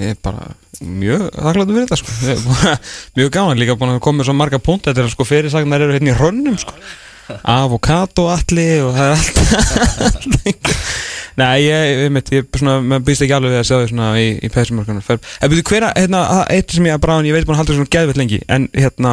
[0.00, 2.14] ég er bara mjög þakkláttur fyrir þetta sko.
[2.28, 2.46] Ég
[3.18, 4.88] Mjög gaman líka búin að koma með svo marga punkt.
[4.88, 6.76] Þetta er sko fyrirsagnar eru hérna í hrönnum sko.
[7.42, 10.70] Avokado allir og það er allt
[11.36, 14.48] Nei, ég, ég, ég maður býst ekki alveg við að sjá þig svona í, í
[14.54, 16.20] peysumörkunum En byrju, hver að, hérna,
[16.54, 18.68] eitt sem ég að bráðin, ég veit búin að halda þér svona geðvett lengi En,
[18.72, 19.10] hérna,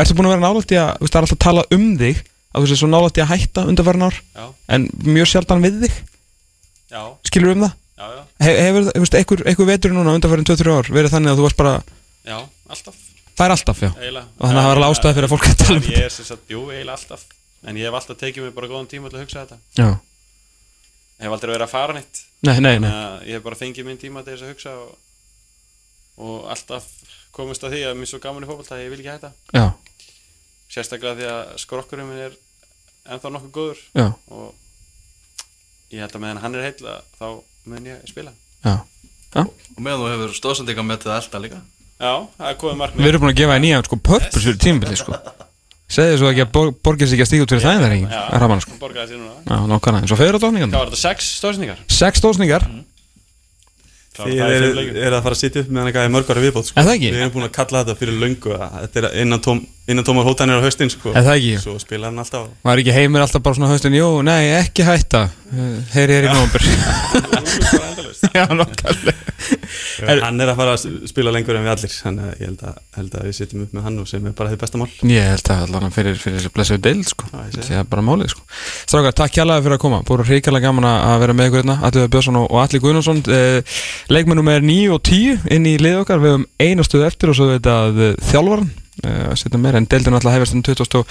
[0.00, 2.64] ertu búin að vera nálægt í að, það er alltaf að tala um þig Að
[2.64, 4.16] þú sé svo nálægt í að hætta undanfærin ár?
[4.38, 5.60] Já, En mjög sjaldan
[8.40, 8.90] He, hefur,
[9.20, 11.72] einhver vetur núna undanfærin 2-3 ár Verið þannig að þú varst bara,
[12.24, 12.38] já,
[12.72, 13.00] alltaf.
[13.36, 13.90] Það er alltaf, já.
[13.96, 14.26] Eiginlega.
[14.36, 15.98] Og þannig að það var alveg ástæða fyrir að fólk að tala um þetta.
[16.00, 17.26] Ég er sem sagt, jú, eiginlega alltaf.
[17.60, 19.60] En ég hef alltaf tekið mig bara góðan tíma til að hugsa þetta.
[19.80, 19.88] Já,
[21.20, 22.18] Ég hef aldrei verið að fara neitt.
[22.48, 22.88] Nei, nei, nei.
[22.88, 24.92] Þannig að ég hef bara fengið minn tíma til þess að hugsa og,
[26.24, 26.86] og alltaf
[27.36, 29.30] komist að því að mér er svo gaman í fótbolta að ég vil ekki hætta.
[29.52, 29.66] Já,
[30.72, 32.38] sérstaklega því að skrokkurinn minn er
[33.04, 33.82] ennþá nokkuð góður.
[34.00, 37.28] Já, og ég held að meðan hann er heill að þá
[37.68, 38.32] mun ég spila.
[38.64, 38.78] Já.
[39.40, 41.60] Og meðan þú hefur stóðsendinga með að elda líka?
[42.00, 43.04] Já, það er komið markmið.
[43.04, 45.18] Við erum búin að gefa þér nýjan sko purpose fyrir tímabili sko.
[45.90, 48.10] Segðu svo ekki að bor borgir sig ekki að stíga út fyrir það en Já,
[48.14, 48.76] það er raman sko.
[48.78, 49.34] borgaði sér núna.
[49.42, 51.80] Já, nokkana, eins og fyrir á dóningan Hvað var þetta, sex stóðsningar?
[51.90, 52.66] Sex dósningar,
[54.20, 54.64] Þið er,
[55.06, 56.76] er að fara að sitja upp með hann eitthvað í mörg ára viðbót sko.
[56.80, 57.10] Er það ekki?
[57.14, 59.60] Við erum búin að kalla þetta fyrir löngu að Þetta er innan, tóm,
[59.92, 61.12] innan tómar hótanir á haustin sko.
[61.14, 61.54] Er það ekki?
[61.64, 62.48] Svo spilar hann alltaf.
[62.66, 65.26] Var ekki heimir alltaf bara svona höstin Jú, nei, ekki hætta.
[65.94, 66.62] Heyri er í nómbur
[68.34, 69.16] Já, nokkarlega
[70.06, 71.92] Er- Hann er að fara að spila lengur en við allir.
[72.04, 74.34] Þannig að ég held að, held að við sitjum upp með hann og sem er
[74.36, 74.88] bara þið besta mál.
[75.10, 77.28] Ég held að allan fyrir, fyrir þessi blessuðu deil sko.
[77.32, 77.70] Það.
[77.80, 78.44] er bara málið sko.
[78.84, 80.00] Strákar, takk kjærlega fyrir að koma.
[80.08, 83.80] Búið hrikalega gaman að vera með ykkur hérna Allir Björnsson og Atli Guðnarsson eh,
[84.12, 86.22] Leikmennum er 9 og 10 inn í lið okkar.
[86.22, 89.80] Við höfum eina stöðu eftir og svo veit að eh, þjálfaran eh, að setja meira.
[89.80, 91.04] En deildin alltaf hefast um 27.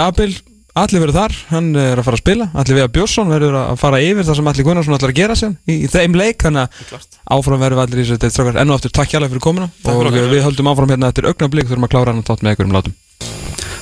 [0.00, 0.32] april
[0.78, 2.44] Allir verður þar, hann er að fara að spila.
[2.54, 5.56] Allir Viðar Björnsson verður að fara yfir það sem Allir Guðnarsson ætlar að gera sér
[5.66, 6.44] í, í þeim leik.
[6.44, 9.34] Þannig að áfram verður við allir í þessu deild strákar enn og aftur takk kjærlega
[9.34, 9.68] fyrir komuna.
[9.82, 10.30] Og fyrir okkur.
[10.30, 12.76] við höldum áfram hérna eftir augnablík þurfum að klára hann að tátt með ykkur um
[12.78, 12.96] látum.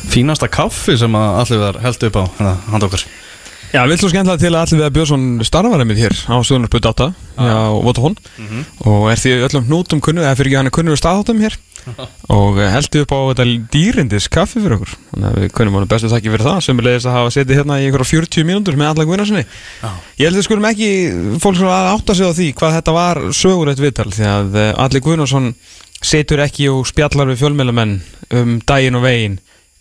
[0.09, 3.05] Fínasta kaffi sem að allir var held upp á hérna, handa okkur.
[3.69, 7.09] Já, vilt svo skemmtilega til að Allir Viðar Björnsson starfar einmitt hér á Suðunarspöld 8
[7.37, 8.15] á Votahón
[8.89, 11.59] og er því öllum hnútum kunnu eða fyrir ekki hann er kunnur staðháttum hér
[12.29, 14.93] og eh, heldur upp á þetta dýrindis kaffi fyrir okkur.
[15.13, 16.59] Þannig að við kunnum honum bestu þakki fyrir það.
[16.67, 19.45] Sem er leiðist að hafa setið hérna í einhverja 40 mínútur með alla Guðnarssoni
[20.19, 20.91] Ég held að skulum ekki
[21.45, 25.03] fólk að átta sig á því hvað þetta var sögurætt viðtal því að eh, Alli
[25.07, 25.51] Guðnarsson
[25.99, 27.97] setur ekki og spjallar við fjölmjölamenn
[28.39, 29.39] um daginn og veginn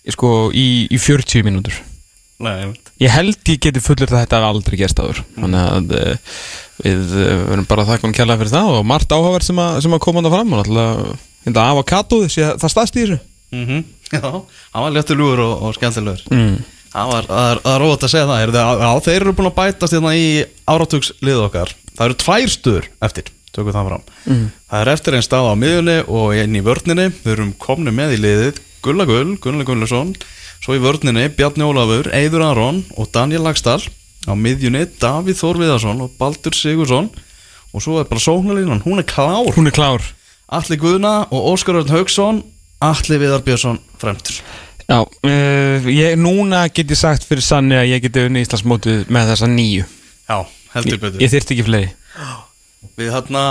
[0.09, 1.75] sko, í, í 40 mínútur.
[2.41, 2.69] Nei,
[3.01, 5.19] ég held ég geti fullur að þetta aldrei gerst áður.
[5.35, 6.35] Þannig að uh,
[6.85, 9.95] við verðum bara að þakka hann kærlega fyrir það og margt áhugavert sem, að- sem
[9.97, 11.17] að koma hann fram og náttúrulega
[11.47, 13.21] hérna avokadóði, það staðst í þessu.
[13.55, 16.21] Mm Já, hann var léttur lúgur og, og skemmtilegur.
[16.31, 16.59] Mm.
[16.93, 18.37] Það var, það er, það er rót að segja það.
[18.41, 20.29] Heyrðu, Já, þeir eru búin að bætast hérna í
[20.71, 21.73] áratugslið okkar.
[21.97, 24.05] Það eru tvær stöður eftir, tökum það fram.
[24.29, 24.45] Mm.
[24.69, 27.09] Það er eftir einn stað á miðjunni og einn í vörninni.
[27.25, 28.63] Við erum komni með í liðið.
[28.85, 30.13] Gulla Gull, Gunnar Gullarsson
[30.61, 33.81] Svo í vörninni Bjarni Ólafur, Eiður Aron og Daniel Lagstall
[34.29, 37.09] Á miðjunni Davíð Þór Viðarsson og Baldur Sigursson
[37.73, 39.49] Og svo er bara sóknarlínan, hún er klár.
[39.57, 40.05] Hún er klár
[40.47, 42.39] Atli Guðna og Óskar Örn Haugsson
[42.83, 44.37] Atli Viðar Björnsson fremtur
[44.87, 49.33] Já, uh, ég, núna get ég sagt fyrir sanni að ég geti unni Íslandsmótið með
[49.33, 49.87] þessa nýju.
[50.29, 50.37] Já,
[50.71, 51.23] heldur Ég, betur.
[51.25, 51.89] ég þyrfti ekki fleiri.
[52.95, 53.41] Við hérna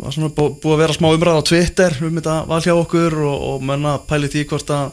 [0.00, 3.14] var svona bú, búið að vera smá umræð á Twitter um þetta val hjá okkur
[3.22, 4.90] og, og menna pæli því hvort að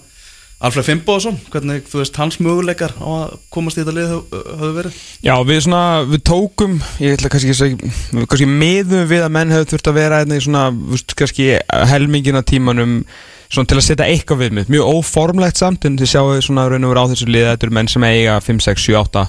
[0.59, 4.97] Alfred Fimboðsson, hvernig þú veist hans möguleikar á að komast í þetta lið höfðu verið?
[5.23, 7.91] Já, við svona, við tókum ég ætla kannski að segja,
[8.25, 11.47] kannski miðum við að menn hefur þurft að vera einnig svona, þú veist, kannski
[11.93, 12.99] helmingina tímanum
[13.47, 16.89] svona til að setja eitthvað við mig mjög óformlegt samt, en þið sjáu svona raun
[16.89, 19.27] og vera á þessu liða, þetta eru menn sem eiga 5, 6, 7, 8,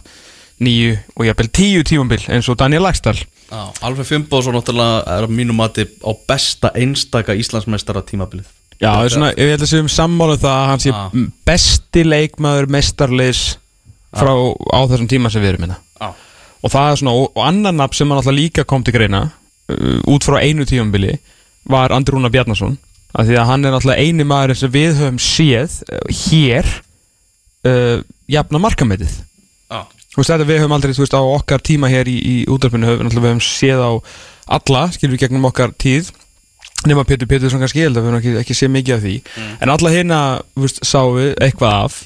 [0.66, 5.38] 9 og jafnvel 10 tímambil eins og Daniel Lagstall Já, Alfred Fimboðsson náttúrulega er að
[5.38, 8.50] mínum mati á besta einstaka Íslandsmeistara tímabilið
[8.80, 11.00] Já, það er svona, ég held að séum sammála um það að hann sé Já.
[11.50, 13.40] besti leikmaður mestarleis
[14.16, 15.76] frá á þessum tíma sem við erum hérna.
[16.00, 16.08] Já,
[16.64, 19.26] og það er svona, og, og annar nafn sem hann alltaf líka kom til greina
[19.28, 21.18] uh, út frá einu tímambili
[21.68, 22.78] var Andri Rúnar Bjarnason.
[23.10, 26.72] Af því að hann er alltaf eini maður sem við höfum séð uh, hér
[27.68, 28.00] uh,
[28.32, 29.12] jafna markametið.
[29.68, 32.34] Já, þú veist þetta við höfum aldrei, þú veist á okkar tíma hér í, í
[32.48, 33.92] útdarpinu höfum við höfum séð á
[34.56, 36.14] alla, skilur við gegnum okkar tíð
[36.88, 39.16] nema Pétur Pétursson kannski, ég held að við höfum ekki, ekki séð mikið af því.
[39.60, 40.20] En alla hérna,
[40.54, 41.98] þú veist, sáum við eitthvað af.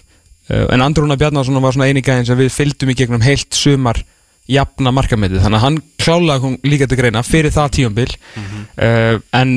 [0.50, 3.54] Uh, en Andri Rúnar Bjarnason var svona eini gæðin sem við fylgdum í gegnum heilt
[3.56, 4.02] sumar
[4.50, 9.54] jafna markametið, þannig að hann klálega kom líka til greina fyrir það tíumbil uh, en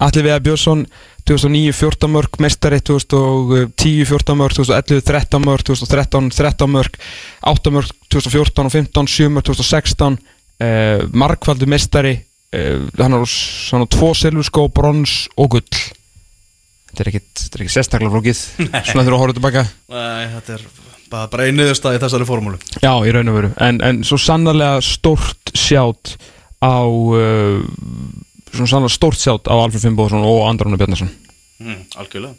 [0.00, 0.86] allir við að Björnsson
[1.28, 6.96] 2009 14 mörg, mestari 2010 14 mörg, 2011 13 mörg 2013 13 mörg
[7.52, 12.18] 8 mörg 2014 og 15 7 mörg 2016 uh, markvaldu mestari
[12.98, 15.84] hann har svona tvo silfurskó, brons og gull.
[16.94, 17.12] Þetta er er
[17.64, 18.40] ekkit sérstaklega flókið.
[18.90, 19.64] Svona þurfa að horfa tilbaka.
[19.90, 20.66] Nei, þetta er
[21.10, 22.60] bara, bara einiðurstað í þessari formúlu.
[22.78, 23.50] Já, í raun og veru.
[23.66, 26.14] En, en svo sannarlega stórt sjátt
[26.62, 27.58] á uh,
[28.54, 31.10] Svona sannarlega stórt sjátt á Alfred Finnbóðsson og Andrónu Bjarnason.
[31.58, 32.34] Mm, Algjörlega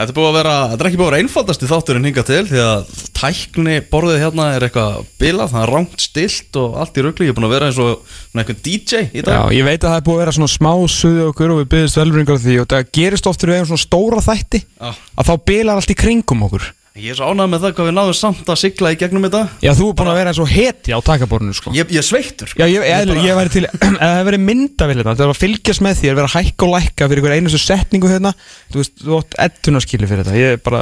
[0.00, 2.22] Þetta er búið að vera, þetta er ekki búið að vera einfaldast í þátturinn hinga
[2.24, 6.96] til því að tækni borðið hérna er eitthvað bilað, það er rangt stilt og allt
[6.96, 9.68] í rugli, ég er búin að vera eins og eitthvað DJ í Já, dag ég
[9.68, 12.40] veit að það er búið að vera svona smá suðu okkur og við byggðist velvringar
[12.40, 14.90] því og það gerist oft þegar við hefum svona stóra þætti Já.
[15.20, 16.70] að þá bilar allt í kringum okkur
[17.00, 19.42] Ég er svo ánægð með það hvað við náðum samt að sigla í gegnum þetta
[19.64, 21.72] Já, þú er búin að vera eins og heti á takaborinu sko.
[21.76, 22.60] Ég, ég er sveittur sko.
[22.60, 25.40] Já, ég, ég, ég væri til, ef það hefði verið myndavill þetta, það var að
[25.40, 28.32] fylgjast með því, að vera að hækka og lækka fyrir einhver einustu setningu hérna,
[28.70, 30.80] þú veist, þú átt ettunarskili fyrir þetta, ég er bara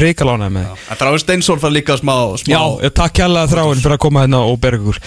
[0.00, 0.74] reikalánaði með því.
[0.90, 4.24] En Þráin Steinsson fær líka smá, smá Já, ég takk kjærlega þráin fyrir að koma
[4.24, 4.98] hérna og berga ykkur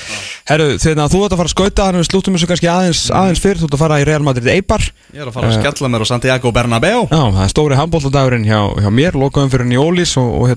[0.44, 0.68] Herru,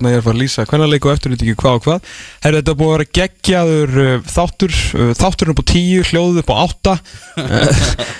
[0.05, 1.33] Eibar Ég er að fara að er hérna ég er að lýsa hvernarleik og eftir
[1.33, 2.11] ekki hvað og hvað.
[2.43, 6.41] Herru, þetta er búið að vera geggjaður uh, þáttur, uh, þátturinn upp á tíu, hljóðuð
[6.43, 6.95] upp á átta.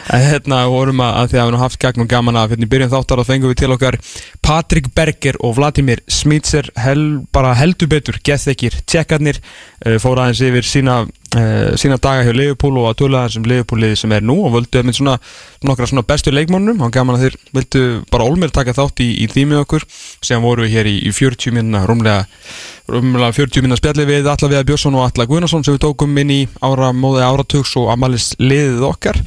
[0.08, 2.70] En hérna vorum að, að því að við haft gagn og gaman að hérna í
[2.72, 3.98] byrjun þáttar og fengum við til okkar
[4.40, 7.02] Patrik Berger og Vladimir Smitser hel,
[7.36, 11.02] bara heldur betur, gethekir, tjekkarnir uh, fóru aðeins yfir sína
[11.38, 14.84] uh, sína daga hjá Liverpool og að tula þessum Liverpool-liði sem er nú og völdu
[14.86, 15.18] með svona
[15.68, 19.28] nokkra svona bestu leikmónum og gaman að þeir vildu bara Olmir taka þátt í, í
[19.32, 19.88] því með okkur.
[20.26, 22.26] Sem voru við hér í, í 40 minna rúmlega,
[22.92, 26.34] rúmlega 40 minna spjalli við Alla Viðar Björnsson og Alla Guðnarsson sem við tókum inn
[26.34, 29.22] í ára móði áratugs og amalis liðið okkar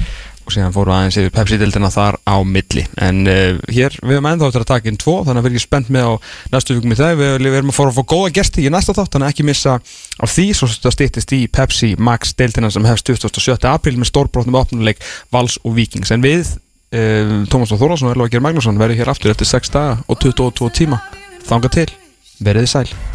[0.50, 2.84] og síðan fóru aðeins yfir Pepsi-dildina þar á milli.
[3.00, 5.64] En uh, hér, við erum ennþá eftir að taka inn tvo þannig að við erum
[5.64, 6.12] spennt með á
[6.54, 8.96] næstu vikum í það við, við erum að fóra að fá góða gesti í næsta
[8.96, 9.76] þátt þannig að ekki missa
[10.20, 13.56] af því svo stýttist í Pepsi Max deildina sem hefst 27.
[13.70, 15.00] apríl með stórbrotnum opnuleik
[15.32, 16.56] Vals og Vikings en við,
[16.96, 20.74] uh, Tómas og Þórásson og Erlókir Magnússon verðum hér aftur eftir 6 daga og 22
[20.82, 21.00] tíma.
[21.46, 21.88] Þanga til,
[22.42, 23.10] verið þið sæl